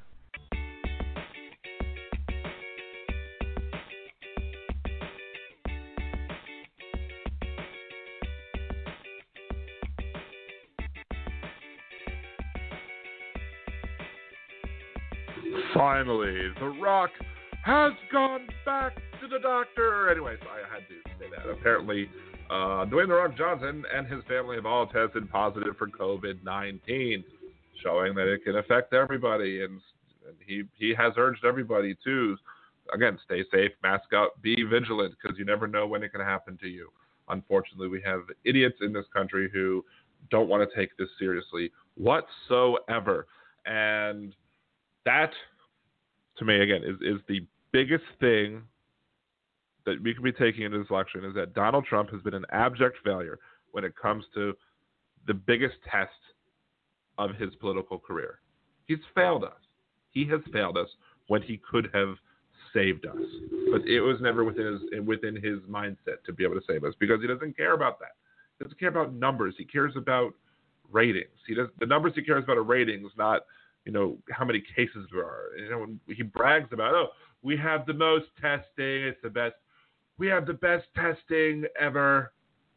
Finally, 15.74 16.52
The 16.60 16.74
Rock 16.80 17.10
has 17.64 17.92
gone 18.12 18.46
back 18.64 18.94
to 19.20 19.28
the 19.28 19.38
doctor. 19.40 19.87
Anyways, 20.06 20.38
I 20.42 20.74
had 20.74 20.86
to 20.88 20.94
say 21.18 21.30
that. 21.34 21.50
Apparently, 21.50 22.08
uh, 22.50 22.86
Dwayne 22.86 23.08
The 23.08 23.14
Rock 23.14 23.36
Johnson 23.36 23.84
and 23.94 24.06
his 24.06 24.22
family 24.28 24.56
have 24.56 24.66
all 24.66 24.86
tested 24.86 25.30
positive 25.30 25.76
for 25.76 25.88
COVID 25.88 26.44
19, 26.44 27.24
showing 27.82 28.14
that 28.14 28.26
it 28.26 28.44
can 28.44 28.56
affect 28.56 28.94
everybody. 28.94 29.62
And, 29.64 29.80
and 30.26 30.36
he, 30.46 30.62
he 30.74 30.94
has 30.94 31.12
urged 31.16 31.44
everybody 31.44 31.96
to, 32.04 32.36
again, 32.92 33.18
stay 33.24 33.44
safe, 33.52 33.72
mask 33.82 34.12
up, 34.14 34.40
be 34.42 34.62
vigilant, 34.62 35.14
because 35.20 35.38
you 35.38 35.44
never 35.44 35.66
know 35.66 35.86
when 35.86 36.02
it 36.02 36.12
can 36.12 36.20
happen 36.20 36.56
to 36.62 36.68
you. 36.68 36.90
Unfortunately, 37.28 37.88
we 37.88 38.00
have 38.02 38.20
idiots 38.44 38.76
in 38.80 38.92
this 38.92 39.06
country 39.12 39.50
who 39.52 39.84
don't 40.30 40.48
want 40.48 40.68
to 40.68 40.76
take 40.76 40.96
this 40.96 41.08
seriously 41.18 41.70
whatsoever. 41.96 43.26
And 43.66 44.34
that, 45.04 45.32
to 46.38 46.44
me, 46.44 46.60
again, 46.60 46.82
is, 46.84 46.96
is 47.02 47.20
the 47.28 47.40
biggest 47.72 48.04
thing 48.20 48.62
that 49.88 50.02
we 50.02 50.12
could 50.12 50.22
be 50.22 50.32
taking 50.32 50.64
into 50.64 50.78
this 50.78 50.90
election 50.90 51.24
is 51.24 51.34
that 51.34 51.54
Donald 51.54 51.86
Trump 51.86 52.10
has 52.10 52.20
been 52.22 52.34
an 52.34 52.44
abject 52.52 52.98
failure 53.04 53.38
when 53.72 53.84
it 53.84 53.94
comes 53.96 54.24
to 54.34 54.54
the 55.26 55.34
biggest 55.34 55.76
test 55.90 56.10
of 57.16 57.34
his 57.36 57.54
political 57.56 57.98
career. 57.98 58.40
He's 58.86 58.98
failed 59.14 59.44
us. 59.44 59.60
He 60.10 60.26
has 60.28 60.40
failed 60.52 60.76
us 60.76 60.88
when 61.28 61.42
he 61.42 61.60
could 61.70 61.88
have 61.94 62.16
saved 62.74 63.06
us, 63.06 63.16
but 63.70 63.82
it 63.86 64.00
was 64.00 64.18
never 64.20 64.44
within 64.44 64.66
his 64.66 65.06
within 65.06 65.36
his 65.36 65.58
mindset 65.70 66.22
to 66.26 66.32
be 66.32 66.44
able 66.44 66.54
to 66.54 66.66
save 66.68 66.84
us 66.84 66.92
because 67.00 67.20
he 67.20 67.26
doesn't 67.26 67.56
care 67.56 67.72
about 67.72 67.98
that. 67.98 68.12
He 68.58 68.64
doesn't 68.64 68.78
care 68.78 68.90
about 68.90 69.14
numbers. 69.14 69.54
He 69.56 69.64
cares 69.64 69.94
about 69.96 70.34
ratings. 70.90 71.38
He 71.46 71.54
does 71.54 71.68
the 71.78 71.86
numbers 71.86 72.12
he 72.14 72.22
cares 72.22 72.44
about 72.44 72.58
are 72.58 72.62
ratings, 72.62 73.10
not 73.16 73.42
you 73.86 73.92
know 73.92 74.18
how 74.30 74.44
many 74.44 74.62
cases 74.76 75.06
there 75.12 75.24
are. 75.24 75.56
You 75.56 75.70
know, 75.70 75.86
he 76.14 76.22
brags 76.22 76.68
about 76.72 76.94
oh 76.94 77.08
we 77.42 77.56
have 77.56 77.86
the 77.86 77.94
most 77.94 78.26
testing, 78.40 79.04
it's 79.04 79.22
the 79.22 79.30
best 79.30 79.54
we 80.18 80.26
have 80.26 80.46
the 80.46 80.54
best 80.54 80.86
testing 80.94 81.64
ever 81.80 82.32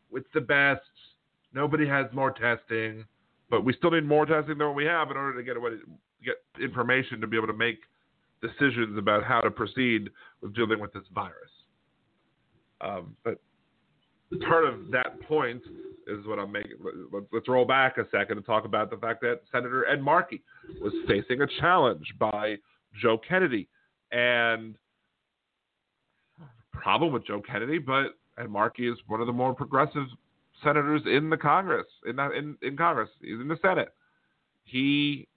with 0.10 0.24
the 0.34 0.42
best. 0.42 0.82
nobody 1.54 1.88
has 1.88 2.06
more 2.14 2.32
testing, 2.32 3.04
but 3.50 3.66
we 3.66 3.74
still 3.74 3.92
need 3.92 4.06
more 4.06 4.26
testing 4.26 4.58
than 4.58 4.68
what 4.68 4.76
we 4.76 4.86
have 4.86 5.12
in 5.12 5.18
order 5.18 5.38
to 5.38 5.44
get 5.44 5.56
get 6.24 6.36
information 6.62 7.20
to 7.20 7.28
be 7.28 7.36
able 7.36 7.48
to 7.48 7.54
make 7.54 7.80
decisions 8.42 8.98
about 8.98 9.24
how 9.24 9.42
to 9.42 9.52
proceed 9.52 10.10
with 10.42 10.54
dealing 10.56 10.80
with 10.80 10.94
this 10.94 11.04
virus. 11.14 11.50
Um, 12.80 13.16
but 13.24 13.40
part 14.48 14.66
of 14.66 14.92
that 14.92 15.22
point 15.28 15.62
is 16.08 16.26
what 16.26 16.40
I'm 16.40 16.52
making. 16.52 16.78
Let's 17.32 17.48
roll 17.48 17.66
back 17.66 17.98
a 17.98 18.04
second 18.12 18.38
and 18.38 18.46
talk 18.46 18.66
about 18.66 18.90
the 18.90 18.98
fact 18.98 19.22
that 19.22 19.42
Senator 19.52 19.88
Ed 19.88 20.02
Markey 20.02 20.42
was 20.80 20.94
facing 21.08 21.42
a 21.42 21.48
challenge 21.60 22.14
by 22.20 22.56
Joe 23.02 23.18
Kennedy. 23.18 23.68
And 24.12 24.76
problem 26.82 27.14
with 27.14 27.26
Joe 27.26 27.42
Kennedy, 27.42 27.78
but 27.78 28.18
Ed 28.38 28.50
Markey 28.50 28.88
is 28.88 28.98
one 29.08 29.22
of 29.22 29.28
the 29.28 29.34
more 29.34 29.54
progressive 29.54 30.08
senators 30.64 31.02
in 31.06 31.30
the 31.30 31.38
Congress, 31.38 31.88
in, 32.06 32.20
in, 32.20 32.58
in 32.62 32.78
Congress. 32.78 33.10
He's 33.22 33.40
in 33.40 33.48
the 33.48 33.58
Senate. 33.62 33.90
He 34.64 35.28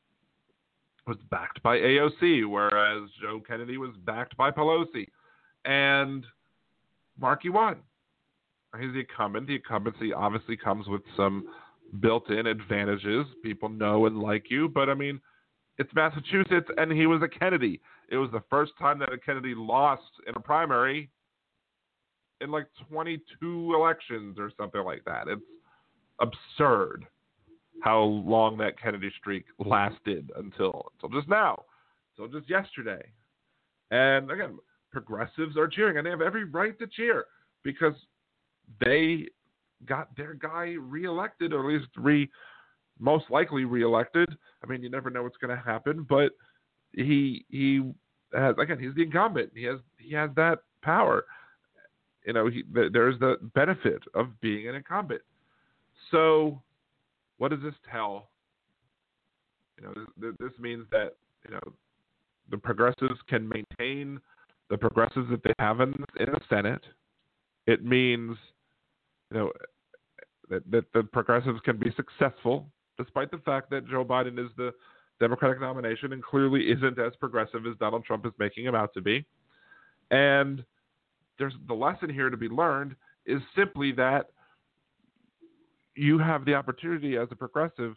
was 1.07 1.17
backed 1.31 1.63
by 1.63 1.77
AOC, 1.77 2.49
whereas 2.49 3.11
Joe 3.21 3.41
Kennedy 3.47 3.77
was 3.77 3.91
backed 4.05 4.37
by 4.37 4.51
Pelosi. 4.51 5.07
And 5.65 6.25
Markey 7.19 7.49
won. 7.49 7.77
He's 8.81 8.93
the 8.93 9.01
incumbent. 9.01 9.47
The 9.47 9.57
incumbency 9.57 10.13
obviously 10.13 10.57
comes 10.57 10.89
with 10.89 11.03
some 11.17 11.47
built 12.01 12.29
in 12.31 12.47
advantages. 12.47 13.27
People 13.43 13.69
know 13.69 14.07
and 14.07 14.19
like 14.19 14.51
you, 14.51 14.69
but 14.69 14.89
I 14.89 14.95
mean, 14.95 15.21
it's 15.79 15.93
Massachusetts, 15.95 16.69
and 16.77 16.91
he 16.91 17.07
was 17.07 17.23
a 17.23 17.29
Kennedy. 17.29 17.81
It 18.09 18.17
was 18.17 18.31
the 18.33 18.43
first 18.51 18.73
time 18.79 18.99
that 19.01 19.13
a 19.13 19.19
Kennedy 19.19 19.55
lost 19.55 20.03
in 20.27 20.35
a 20.37 20.41
primary 20.41 21.11
in 22.45 22.51
like 22.51 22.67
22 22.89 23.75
elections 23.75 24.37
or 24.39 24.53
something 24.57 24.85
like 24.85 25.05
that. 25.05 25.27
It's 25.27 25.43
absurd 26.21 27.07
how 27.83 28.03
long 28.03 28.57
that 28.59 28.81
Kennedy 28.81 29.11
streak 29.19 29.45
lasted 29.59 30.31
until 30.37 30.93
until 31.03 31.19
just 31.19 31.29
now, 31.29 31.65
until 32.17 32.39
just 32.39 32.49
yesterday. 32.49 33.03
And 33.91 34.31
again, 34.31 34.59
progressives 34.93 35.57
are 35.57 35.67
cheering, 35.67 35.97
and 35.97 36.07
they 36.07 36.11
have 36.11 36.21
every 36.21 36.45
right 36.45 36.79
to 36.79 36.87
cheer 36.87 37.25
because 37.65 37.95
they 38.81 39.27
got 39.87 40.17
their 40.17 40.35
guy 40.35 40.75
reelected, 40.79 41.53
or 41.53 41.69
at 41.69 41.81
least 41.81 41.91
re, 41.97 42.31
most 42.99 43.25
likely 43.31 43.65
reelected. 43.65 44.29
I 44.63 44.67
mean, 44.67 44.83
you 44.83 44.91
never 44.91 45.11
know 45.11 45.23
what's 45.23 45.37
going 45.37 45.55
to 45.55 45.63
happen, 45.63 46.07
but 46.09 46.33
he 46.93 47.45
he 47.49 47.83
has 48.33 48.55
again, 48.59 48.79
he's 48.79 48.95
the 48.95 49.03
incumbent. 49.03 49.51
He 49.55 49.65
has 49.65 49.79
he 49.99 50.15
has 50.15 50.31
that 50.37 50.61
power. 50.83 51.25
You 52.25 52.33
know, 52.33 52.49
he, 52.49 52.65
there's 52.73 53.19
the 53.19 53.37
benefit 53.55 54.03
of 54.15 54.41
being 54.41 54.69
an 54.69 54.75
incumbent. 54.75 55.21
So, 56.11 56.63
what 57.39 57.51
does 57.51 57.61
this 57.63 57.75
tell? 57.91 58.29
You 59.79 59.85
know, 59.85 59.95
this, 60.17 60.35
this 60.39 60.59
means 60.59 60.87
that 60.91 61.17
you 61.47 61.55
know 61.55 61.73
the 62.51 62.59
progressives 62.59 63.19
can 63.29 63.49
maintain 63.49 64.21
the 64.71 64.79
progressives 64.79 65.29
that 65.31 65.43
they 65.43 65.53
have 65.59 65.81
in, 65.81 65.93
in 66.19 66.27
the 66.27 66.41
Senate. 66.49 66.83
It 67.67 67.85
means 67.85 68.37
you 69.31 69.39
know 69.39 69.53
that, 70.49 70.71
that 70.71 70.85
the 70.95 71.03
progressives 71.03 71.61
can 71.65 71.77
be 71.77 71.93
successful, 71.97 72.67
despite 72.99 73.31
the 73.31 73.39
fact 73.39 73.71
that 73.71 73.89
Joe 73.89 74.05
Biden 74.05 74.39
is 74.39 74.51
the 74.57 74.73
Democratic 75.21 75.61
nomination 75.61 76.13
and 76.13 76.23
clearly 76.23 76.71
isn't 76.71 76.99
as 76.99 77.13
progressive 77.21 77.67
as 77.67 77.77
Donald 77.79 78.05
Trump 78.05 78.27
is 78.27 78.33
making 78.39 78.65
him 78.65 78.75
out 78.75 78.93
to 78.95 79.01
be. 79.01 79.25
And 80.11 80.65
there's 81.39 81.55
the 81.69 81.75
lesson 81.75 82.11
here 82.11 82.31
to 82.31 82.37
be 82.37 82.49
learned 82.49 82.95
is 83.27 83.41
simply 83.57 83.93
that 83.93 84.27
you 85.97 86.19
have 86.19 86.45
the 86.45 86.55
opportunity 86.55 87.17
as 87.17 87.29
a 87.31 87.37
progressive 87.37 87.95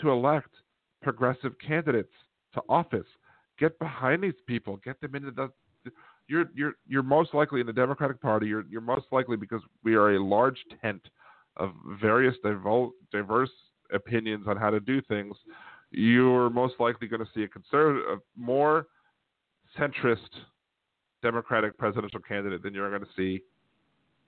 to 0.00 0.10
elect 0.10 0.50
progressive 1.02 1.52
candidates 1.64 2.12
to 2.54 2.62
office. 2.68 3.06
Get 3.58 3.78
behind 3.78 4.22
these 4.22 4.34
people. 4.46 4.78
Get 4.84 5.00
them 5.00 5.14
into 5.14 5.30
the. 5.30 5.50
You're 6.28 6.46
you're 6.54 6.74
you're 6.86 7.02
most 7.02 7.34
likely 7.34 7.60
in 7.60 7.66
the 7.66 7.72
Democratic 7.72 8.20
Party. 8.20 8.46
You're 8.46 8.64
you're 8.70 8.80
most 8.80 9.06
likely 9.10 9.36
because 9.36 9.62
we 9.82 9.94
are 9.94 10.14
a 10.14 10.22
large 10.22 10.58
tent 10.82 11.02
of 11.56 11.72
various 12.00 12.36
diverse 13.10 13.50
opinions 13.92 14.44
on 14.46 14.56
how 14.56 14.70
to 14.70 14.80
do 14.80 15.00
things. 15.02 15.34
You're 15.90 16.50
most 16.50 16.74
likely 16.78 17.08
going 17.08 17.24
to 17.24 17.30
see 17.34 17.44
a 17.44 17.48
conservative, 17.48 18.20
more 18.36 18.86
centrist 19.78 20.28
Democratic 21.22 21.76
presidential 21.78 22.20
candidate 22.20 22.62
than 22.62 22.74
you're 22.74 22.90
going 22.90 23.02
to 23.02 23.08
see 23.16 23.42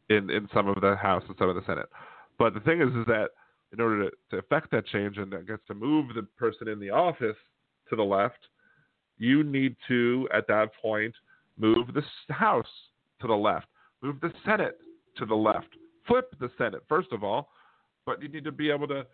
in 0.08 0.30
in 0.30 0.48
some 0.52 0.68
of 0.68 0.80
the 0.80 0.96
House 0.96 1.22
and 1.28 1.36
some 1.38 1.48
of 1.48 1.54
the 1.54 1.64
Senate. 1.66 1.88
But 2.38 2.54
the 2.54 2.60
thing 2.60 2.80
is, 2.80 2.88
is 2.88 3.06
that 3.06 3.28
in 3.72 3.80
order 3.80 4.10
to, 4.10 4.16
to 4.30 4.38
affect 4.38 4.70
that 4.72 4.86
change 4.86 5.18
and 5.18 5.34
I 5.34 5.42
guess 5.42 5.58
to 5.68 5.74
move 5.74 6.14
the 6.14 6.22
person 6.36 6.68
in 6.68 6.80
the 6.80 6.90
office 6.90 7.36
to 7.88 7.96
the 7.96 8.02
left, 8.02 8.38
you 9.18 9.44
need 9.44 9.76
to 9.88 10.28
at 10.34 10.46
that 10.48 10.70
point 10.80 11.14
move 11.58 11.88
the 11.94 12.02
House 12.32 12.66
to 13.20 13.26
the 13.26 13.34
left, 13.34 13.66
move 14.02 14.20
the 14.20 14.32
Senate 14.44 14.78
to 15.16 15.26
the 15.26 15.34
left, 15.34 15.68
flip 16.06 16.34
the 16.40 16.50
Senate 16.58 16.82
first 16.88 17.12
of 17.12 17.22
all, 17.22 17.50
but 18.06 18.22
you 18.22 18.28
need 18.28 18.44
to 18.44 18.52
be 18.52 18.70
able 18.70 18.88
to 18.88 19.06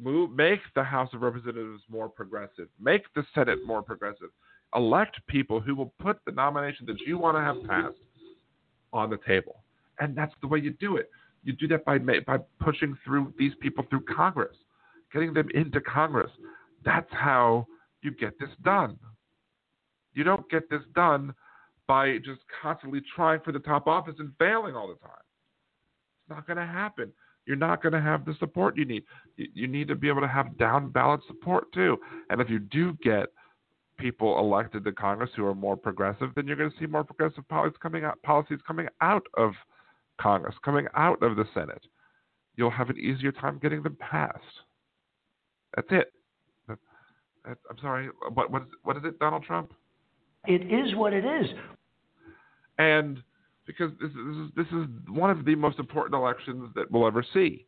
move 0.00 0.30
make 0.30 0.60
the 0.74 0.82
House 0.82 1.10
of 1.12 1.22
Representatives 1.22 1.82
more 1.88 2.08
progressive, 2.08 2.68
make 2.80 3.02
the 3.14 3.24
Senate 3.34 3.58
more 3.66 3.82
progressive 3.82 4.30
elect 4.74 5.20
people 5.26 5.60
who 5.60 5.74
will 5.74 5.92
put 6.00 6.18
the 6.26 6.32
nomination 6.32 6.86
that 6.86 7.00
you 7.06 7.18
want 7.18 7.36
to 7.36 7.40
have 7.40 7.56
passed 7.68 7.98
on 8.92 9.10
the 9.10 9.18
table. 9.26 9.62
And 9.98 10.16
that's 10.16 10.34
the 10.40 10.48
way 10.48 10.58
you 10.58 10.70
do 10.72 10.96
it. 10.96 11.10
You 11.42 11.52
do 11.54 11.68
that 11.68 11.84
by 11.84 11.98
by 11.98 12.38
pushing 12.60 12.96
through 13.04 13.32
these 13.38 13.52
people 13.60 13.84
through 13.88 14.04
Congress, 14.04 14.56
getting 15.12 15.32
them 15.32 15.48
into 15.54 15.80
Congress. 15.80 16.30
That's 16.84 17.10
how 17.10 17.66
you 18.02 18.10
get 18.12 18.38
this 18.38 18.50
done. 18.62 18.98
You 20.12 20.24
don't 20.24 20.48
get 20.50 20.68
this 20.70 20.82
done 20.94 21.34
by 21.86 22.18
just 22.18 22.40
constantly 22.62 23.00
trying 23.14 23.40
for 23.40 23.52
the 23.52 23.58
top 23.58 23.86
office 23.86 24.14
and 24.18 24.32
failing 24.38 24.74
all 24.74 24.88
the 24.88 24.94
time. 25.06 25.24
It's 26.22 26.30
not 26.30 26.46
going 26.46 26.56
to 26.56 26.66
happen. 26.66 27.12
You're 27.46 27.56
not 27.56 27.82
going 27.82 27.92
to 27.94 28.00
have 28.00 28.24
the 28.24 28.34
support 28.38 28.76
you 28.76 28.84
need. 28.84 29.02
You 29.36 29.66
need 29.66 29.88
to 29.88 29.94
be 29.94 30.08
able 30.08 30.20
to 30.20 30.28
have 30.28 30.56
down 30.58 30.90
ballot 30.90 31.20
support 31.26 31.72
too. 31.72 31.98
And 32.28 32.40
if 32.40 32.48
you 32.48 32.58
do 32.58 32.96
get 33.02 33.26
people 34.00 34.38
elected 34.38 34.84
to 34.84 34.92
Congress 34.92 35.30
who 35.36 35.46
are 35.46 35.54
more 35.54 35.76
progressive, 35.76 36.30
then 36.34 36.46
you're 36.46 36.56
going 36.56 36.70
to 36.70 36.76
see 36.78 36.86
more 36.86 37.04
progressive 37.04 37.46
policies 37.48 37.78
coming 37.80 38.04
out, 38.04 38.20
policies 38.22 38.58
coming 38.66 38.88
out 39.00 39.26
of 39.36 39.52
Congress, 40.20 40.54
coming 40.64 40.86
out 40.96 41.22
of 41.22 41.36
the 41.36 41.44
Senate. 41.54 41.82
You'll 42.56 42.70
have 42.70 42.90
an 42.90 42.98
easier 42.98 43.32
time 43.32 43.58
getting 43.62 43.82
them 43.82 43.96
passed. 44.00 44.38
That's 45.76 45.88
it. 45.90 46.12
I'm 47.46 47.78
sorry. 47.80 48.08
What 48.34 48.50
what 48.50 48.62
is, 48.62 48.68
what 48.82 48.96
is 48.96 49.02
it, 49.04 49.18
Donald 49.18 49.44
Trump? 49.44 49.72
It 50.46 50.62
is 50.62 50.94
what 50.94 51.12
it 51.12 51.24
is. 51.24 51.46
And 52.78 53.22
because 53.66 53.92
this, 54.00 54.10
this 54.10 54.36
is 54.36 54.50
this 54.56 54.66
is 54.66 54.86
one 55.08 55.30
of 55.30 55.44
the 55.44 55.54
most 55.54 55.78
important 55.78 56.14
elections 56.14 56.70
that 56.74 56.90
we'll 56.90 57.06
ever 57.06 57.24
see. 57.32 57.66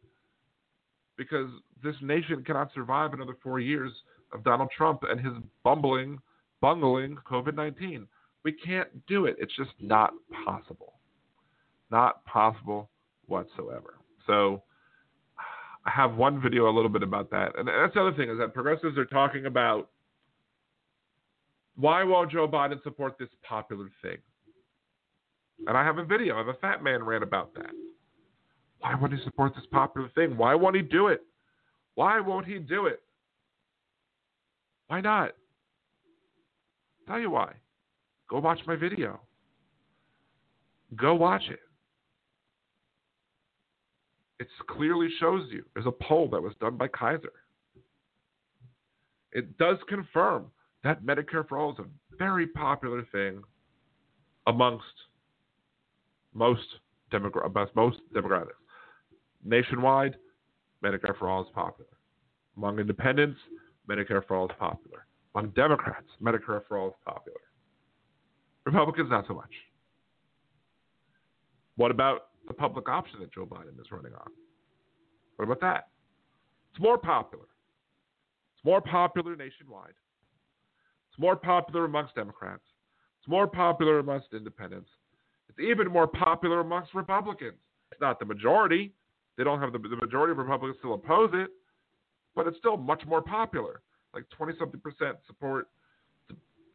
Because 1.16 1.48
this 1.82 1.94
nation 2.02 2.42
cannot 2.44 2.72
survive 2.74 3.12
another 3.12 3.36
four 3.42 3.60
years 3.60 3.92
of 4.32 4.44
Donald 4.44 4.70
Trump 4.76 5.02
and 5.08 5.20
his 5.20 5.34
bumbling, 5.64 6.18
bungling 6.60 7.16
COVID 7.30 7.54
19. 7.54 8.06
We 8.44 8.52
can't 8.52 9.06
do 9.06 9.26
it. 9.26 9.36
It's 9.38 9.54
just 9.56 9.70
not 9.80 10.12
possible. 10.44 10.94
Not 11.90 12.24
possible 12.24 12.90
whatsoever. 13.26 13.94
So 14.26 14.62
I 15.86 15.90
have 15.90 16.16
one 16.16 16.40
video 16.40 16.68
a 16.68 16.72
little 16.72 16.88
bit 16.88 17.02
about 17.02 17.30
that. 17.30 17.58
And 17.58 17.68
that's 17.68 17.94
the 17.94 18.00
other 18.00 18.14
thing 18.14 18.30
is 18.30 18.38
that 18.38 18.54
progressives 18.54 18.98
are 18.98 19.04
talking 19.04 19.46
about 19.46 19.90
why 21.76 22.04
won't 22.04 22.30
Joe 22.30 22.46
Biden 22.46 22.82
support 22.82 23.16
this 23.18 23.28
popular 23.48 23.90
thing? 24.02 24.18
And 25.66 25.76
I 25.76 25.84
have 25.84 25.98
a 25.98 26.04
video 26.04 26.38
of 26.38 26.48
a 26.48 26.54
fat 26.54 26.82
man 26.82 27.02
rant 27.02 27.22
about 27.22 27.54
that. 27.54 27.70
Why 28.80 28.94
won't 28.94 29.12
he 29.14 29.22
support 29.24 29.54
this 29.54 29.64
popular 29.70 30.08
thing? 30.14 30.36
Why 30.36 30.54
won't 30.54 30.76
he 30.76 30.82
do 30.82 31.06
it? 31.06 31.24
Why 31.94 32.20
won't 32.20 32.46
he 32.46 32.58
do 32.58 32.86
it? 32.86 33.02
Why 34.92 35.00
not? 35.00 35.30
Tell 37.08 37.18
you 37.18 37.30
why. 37.30 37.54
Go 38.28 38.40
watch 38.40 38.58
my 38.66 38.76
video. 38.76 39.20
Go 40.96 41.14
watch 41.14 41.44
it. 41.48 41.60
It 44.38 44.48
clearly 44.68 45.08
shows 45.18 45.48
you. 45.50 45.64
There's 45.72 45.86
a 45.86 46.04
poll 46.04 46.28
that 46.32 46.42
was 46.42 46.52
done 46.60 46.76
by 46.76 46.88
Kaiser. 46.88 47.32
It 49.32 49.56
does 49.56 49.78
confirm 49.88 50.50
that 50.84 51.02
Medicare 51.02 51.48
for 51.48 51.56
All 51.56 51.72
is 51.72 51.78
a 51.78 52.16
very 52.18 52.48
popular 52.48 53.02
thing 53.12 53.40
amongst 54.46 54.84
most 56.34 56.66
demogra- 57.10 57.74
most 57.74 57.96
demographics. 58.14 58.60
Nationwide, 59.42 60.16
Medicare 60.84 61.18
for 61.18 61.30
All 61.30 61.44
is 61.44 61.48
popular. 61.54 61.88
Among 62.58 62.78
independents, 62.78 63.38
Medicare 63.92 64.26
for 64.26 64.36
All 64.36 64.46
is 64.46 64.56
popular. 64.58 65.06
Among 65.34 65.50
Democrats, 65.50 66.06
Medicare 66.22 66.62
for 66.66 66.78
All 66.78 66.88
is 66.88 66.94
popular. 67.04 67.38
Republicans, 68.64 69.10
not 69.10 69.26
so 69.26 69.34
much. 69.34 69.50
What 71.76 71.90
about 71.90 72.28
the 72.48 72.54
public 72.54 72.88
option 72.88 73.20
that 73.20 73.32
Joe 73.32 73.46
Biden 73.46 73.80
is 73.80 73.90
running 73.90 74.12
on? 74.14 74.30
What 75.36 75.44
about 75.44 75.60
that? 75.60 75.88
It's 76.72 76.80
more 76.80 76.98
popular. 76.98 77.44
It's 78.56 78.64
more 78.64 78.80
popular 78.80 79.36
nationwide. 79.36 79.94
It's 81.10 81.18
more 81.18 81.36
popular 81.36 81.84
amongst 81.84 82.14
Democrats. 82.14 82.62
It's 83.20 83.28
more 83.28 83.46
popular 83.46 83.98
amongst 83.98 84.28
independents. 84.32 84.88
It's 85.48 85.58
even 85.58 85.92
more 85.92 86.06
popular 86.06 86.60
amongst 86.60 86.94
Republicans. 86.94 87.58
It's 87.90 88.00
not 88.00 88.18
the 88.18 88.24
majority. 88.24 88.92
They 89.36 89.44
don't 89.44 89.60
have 89.60 89.72
the, 89.72 89.78
the 89.78 89.96
majority 89.96 90.32
of 90.32 90.38
Republicans 90.38 90.76
still 90.78 90.94
oppose 90.94 91.30
it, 91.34 91.50
but 92.34 92.46
it's 92.46 92.58
still 92.58 92.76
much 92.76 93.02
more 93.06 93.22
popular. 93.22 93.82
Like 94.14 94.24
20 94.36 94.54
something 94.58 94.80
percent 94.80 95.16
support 95.26 95.68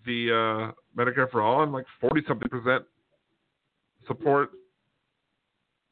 the, 0.06 0.32
uh, 0.32 0.72
Medicare 0.98 1.30
for 1.30 1.42
all, 1.42 1.64
and 1.64 1.72
like 1.72 1.86
40 2.02 2.22
something 2.28 2.50
percent 2.50 2.84
support 4.08 4.52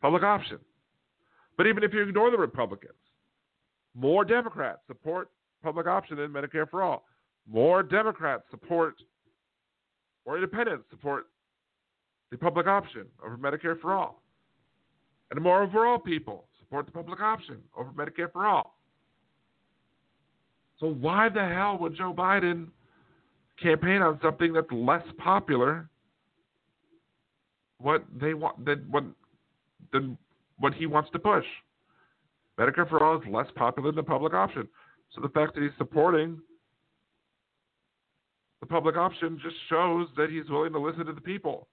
public 0.02 0.24
option. 0.24 0.60
But 1.58 1.68
even 1.68 1.84
if 1.84 1.94
you 1.94 2.02
ignore 2.02 2.32
the 2.32 2.38
Republicans, 2.38 2.94
more 3.94 4.26
Democrats 4.26 4.80
support 4.88 5.30
public 5.64 5.88
option 5.88 6.18
than 6.18 6.32
Medicare 6.32 6.70
for 6.70 6.84
all. 6.84 7.06
More 7.48 7.82
Democrats 7.84 8.44
support, 8.52 8.96
or 10.26 10.36
independents 10.36 10.86
support 10.90 11.28
the 12.32 12.38
public 12.38 12.68
option 12.68 13.06
over 13.24 13.38
Medicare 13.38 13.80
for 13.80 13.94
all. 13.94 14.22
And 15.32 15.42
more 15.42 15.64
overall 15.64 15.98
people 15.98 16.48
support 16.60 16.86
the 16.86 16.92
public 16.92 17.20
option 17.20 17.58
over 17.78 17.90
Medicare 17.92 18.32
for 18.32 18.46
all. 18.46 18.75
So 20.80 20.88
why 20.88 21.30
the 21.30 21.48
hell 21.48 21.78
would 21.80 21.96
Joe 21.96 22.14
Biden 22.14 22.68
campaign 23.62 24.02
on 24.02 24.20
something 24.22 24.54
that's 24.54 24.72
less 24.72 25.04
popular? 25.18 25.90
What 27.80 28.04
they 28.20 28.34
want 28.34 28.64
than 28.66 28.86
what 28.90 29.04
than 29.92 30.18
what 30.60 30.74
he 30.74 30.86
wants 30.86 31.10
to 31.12 31.20
push. 31.20 31.46
Medicare 32.60 32.90
for 32.90 33.04
all 33.04 33.18
is 33.18 33.28
less 33.30 33.48
popular 33.56 33.90
than 33.90 33.98
the 33.98 34.04
public 34.04 34.34
option. 34.34 34.68
So 35.14 35.22
the 35.22 35.30
fact 35.30 35.56
that 35.56 35.62
he's 35.62 35.72
supporting 35.78 36.40
the 38.62 38.66
public 38.66 38.96
option 38.96 39.40
just 39.44 39.56
shows 39.70 40.08
that 40.18 40.30
he's 40.30 40.50
willing 40.50 40.74
to 40.74 40.80
listen 40.80 41.06
to 41.06 41.14
the 41.14 41.22
people 41.22 41.68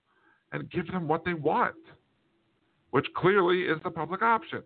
and 0.53 0.71
give 0.71 0.87
them 0.89 1.09
what 1.09 1.25
they 1.25 1.35
want, 1.35 1.77
which 2.91 3.07
clearly 3.17 3.63
is 3.63 3.79
the 3.85 3.91
public 3.91 4.23
option. 4.23 4.63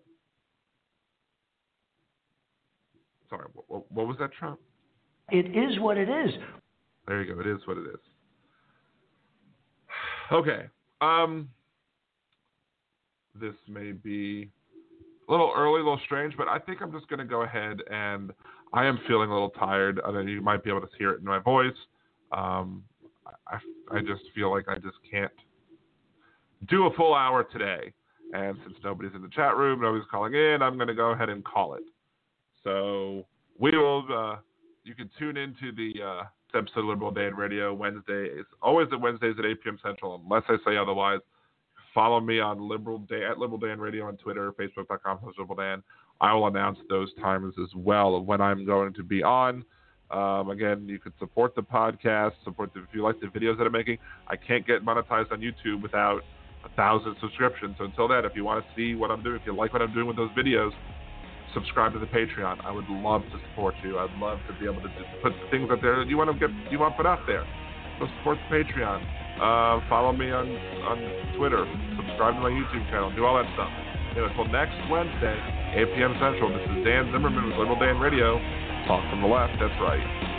Sorry, 3.29 3.45
what, 3.67 3.91
what 3.91 4.07
was 4.07 4.17
that, 4.19 4.31
Trump? 4.33 4.59
It 5.29 5.45
is 5.57 5.79
what 5.79 5.97
it 5.97 6.09
is. 6.09 6.31
There 7.07 7.21
you 7.21 7.33
go. 7.33 7.39
It 7.41 7.47
is 7.47 7.59
what 7.65 7.77
it 7.77 7.87
is. 7.87 7.99
Okay. 10.29 10.65
Um, 10.99 11.47
this 13.39 13.53
may 13.69 13.93
be 13.93 14.51
a 15.27 15.31
little 15.31 15.53
early, 15.55 15.79
a 15.79 15.83
little 15.83 16.01
strange, 16.03 16.35
but 16.37 16.49
I 16.49 16.59
think 16.59 16.81
I'm 16.81 16.91
just 16.91 17.07
going 17.07 17.19
to 17.19 17.25
go 17.25 17.43
ahead 17.43 17.79
and 17.89 18.33
I 18.73 18.85
am 18.85 18.99
feeling 19.07 19.29
a 19.29 19.33
little 19.33 19.51
tired. 19.51 20.01
I 20.05 20.11
know 20.11 20.19
you 20.19 20.41
might 20.41 20.65
be 20.65 20.69
able 20.69 20.81
to 20.81 20.87
hear 20.97 21.11
it 21.11 21.19
in 21.19 21.25
my 21.25 21.39
voice. 21.39 21.75
Um, 22.33 22.83
I, 23.47 23.57
I 23.91 24.01
just 24.01 24.23
feel 24.35 24.51
like 24.51 24.67
I 24.67 24.75
just 24.75 24.97
can't 25.09 25.31
do 26.67 26.87
a 26.87 26.93
full 26.95 27.13
hour 27.13 27.43
today. 27.43 27.93
And 28.33 28.57
since 28.65 28.77
nobody's 28.83 29.15
in 29.15 29.21
the 29.21 29.29
chat 29.29 29.55
room, 29.55 29.81
nobody's 29.81 30.07
calling 30.11 30.33
in, 30.33 30.61
I'm 30.61 30.75
going 30.75 30.89
to 30.89 30.93
go 30.93 31.11
ahead 31.11 31.29
and 31.29 31.43
call 31.43 31.75
it. 31.75 31.83
So 32.67 33.25
we 33.57 33.77
will, 33.77 34.05
uh, 34.13 34.35
you 34.83 34.93
can 34.93 35.09
tune 35.17 35.37
into 35.37 35.71
the 35.71 36.03
uh, 36.03 36.23
episode 36.53 36.81
of 36.81 36.85
Liberal 36.87 37.11
Dan 37.11 37.33
Radio 37.33 37.73
Wednesday. 37.73 38.27
It's 38.29 38.49
always 38.61 38.89
at 38.91 38.99
Wednesdays 38.99 39.35
at 39.39 39.45
8 39.45 39.63
p.m. 39.63 39.79
Central, 39.81 40.21
unless 40.21 40.43
I 40.49 40.57
say 40.69 40.75
otherwise. 40.75 41.21
Follow 41.93 42.19
me 42.19 42.41
on 42.41 42.67
Liberal 42.67 42.99
Dan, 42.99 43.23
at 43.23 43.37
Liberal 43.37 43.57
Dan 43.57 43.79
Radio 43.79 44.05
on 44.05 44.17
Twitter, 44.17 44.51
Facebook.com 44.51 45.19
slash 45.23 45.33
Liberal 45.39 45.55
Dan. 45.55 45.81
I 46.19 46.33
will 46.33 46.47
announce 46.47 46.77
those 46.89 47.09
times 47.21 47.53
as 47.63 47.69
well 47.73 48.21
when 48.21 48.41
I'm 48.41 48.65
going 48.65 48.93
to 48.95 49.03
be 49.03 49.23
on. 49.23 49.63
Um, 50.11 50.49
again, 50.49 50.87
you 50.89 50.99
can 50.99 51.13
support 51.19 51.55
the 51.55 51.63
podcast, 51.63 52.33
support 52.43 52.73
the, 52.73 52.81
if 52.81 52.89
you 52.91 53.01
like 53.01 53.19
the 53.21 53.27
videos 53.27 53.57
that 53.59 53.65
I'm 53.65 53.71
making. 53.71 53.97
I 54.27 54.35
can't 54.35 54.67
get 54.67 54.83
monetized 54.83 55.31
on 55.31 55.39
YouTube 55.39 55.81
without 55.81 56.21
a 56.65 56.69
thousand 56.75 57.15
subscriptions. 57.21 57.75
So 57.77 57.85
until 57.85 58.09
then, 58.09 58.25
if 58.25 58.33
you 58.35 58.43
want 58.43 58.65
to 58.65 58.69
see 58.75 58.93
what 58.93 59.09
I'm 59.09 59.23
doing, 59.23 59.37
if 59.37 59.45
you 59.45 59.55
like 59.55 59.71
what 59.71 59.81
I'm 59.81 59.93
doing 59.93 60.07
with 60.07 60.17
those 60.17 60.31
videos, 60.31 60.71
subscribe 61.53 61.93
to 61.93 61.99
the 61.99 62.07
Patreon. 62.07 62.63
I 62.63 62.71
would 62.71 62.89
love 62.89 63.21
to 63.23 63.37
support 63.49 63.75
you. 63.83 63.99
I'd 63.99 64.11
love 64.19 64.39
to 64.47 64.53
be 64.59 64.65
able 64.65 64.81
to 64.81 64.89
put 65.21 65.33
things 65.51 65.69
out 65.71 65.81
there 65.81 65.99
that 65.99 66.07
you 66.07 66.17
want 66.17 66.31
to 66.31 66.37
get, 66.37 66.49
you 66.71 66.79
want 66.79 66.97
put 66.97 67.05
out 67.05 67.19
there. 67.27 67.45
So 67.99 68.07
support 68.19 68.37
the 68.49 68.55
Patreon. 68.55 69.01
Uh, 69.37 69.81
follow 69.89 70.13
me 70.13 70.31
on 70.31 70.49
on 70.49 70.97
Twitter. 71.37 71.65
Subscribe 71.97 72.35
to 72.35 72.41
my 72.41 72.49
YouTube 72.49 72.89
channel. 72.89 73.13
Do 73.15 73.25
all 73.25 73.37
that 73.37 73.49
stuff. 73.53 73.69
And 74.17 74.25
until 74.25 74.45
next 74.49 74.77
Wednesday, 74.89 75.37
8 75.77 75.93
p.m. 75.93 76.13
Central, 76.19 76.49
this 76.49 76.65
is 76.73 76.85
Dan 76.85 77.11
Zimmerman 77.13 77.45
with 77.45 77.57
Liberal 77.57 77.77
Dan 77.77 77.99
Radio. 77.99 78.39
Talk 78.87 79.05
from 79.09 79.21
the 79.21 79.27
left. 79.27 79.53
That's 79.59 79.77
right. 79.81 80.36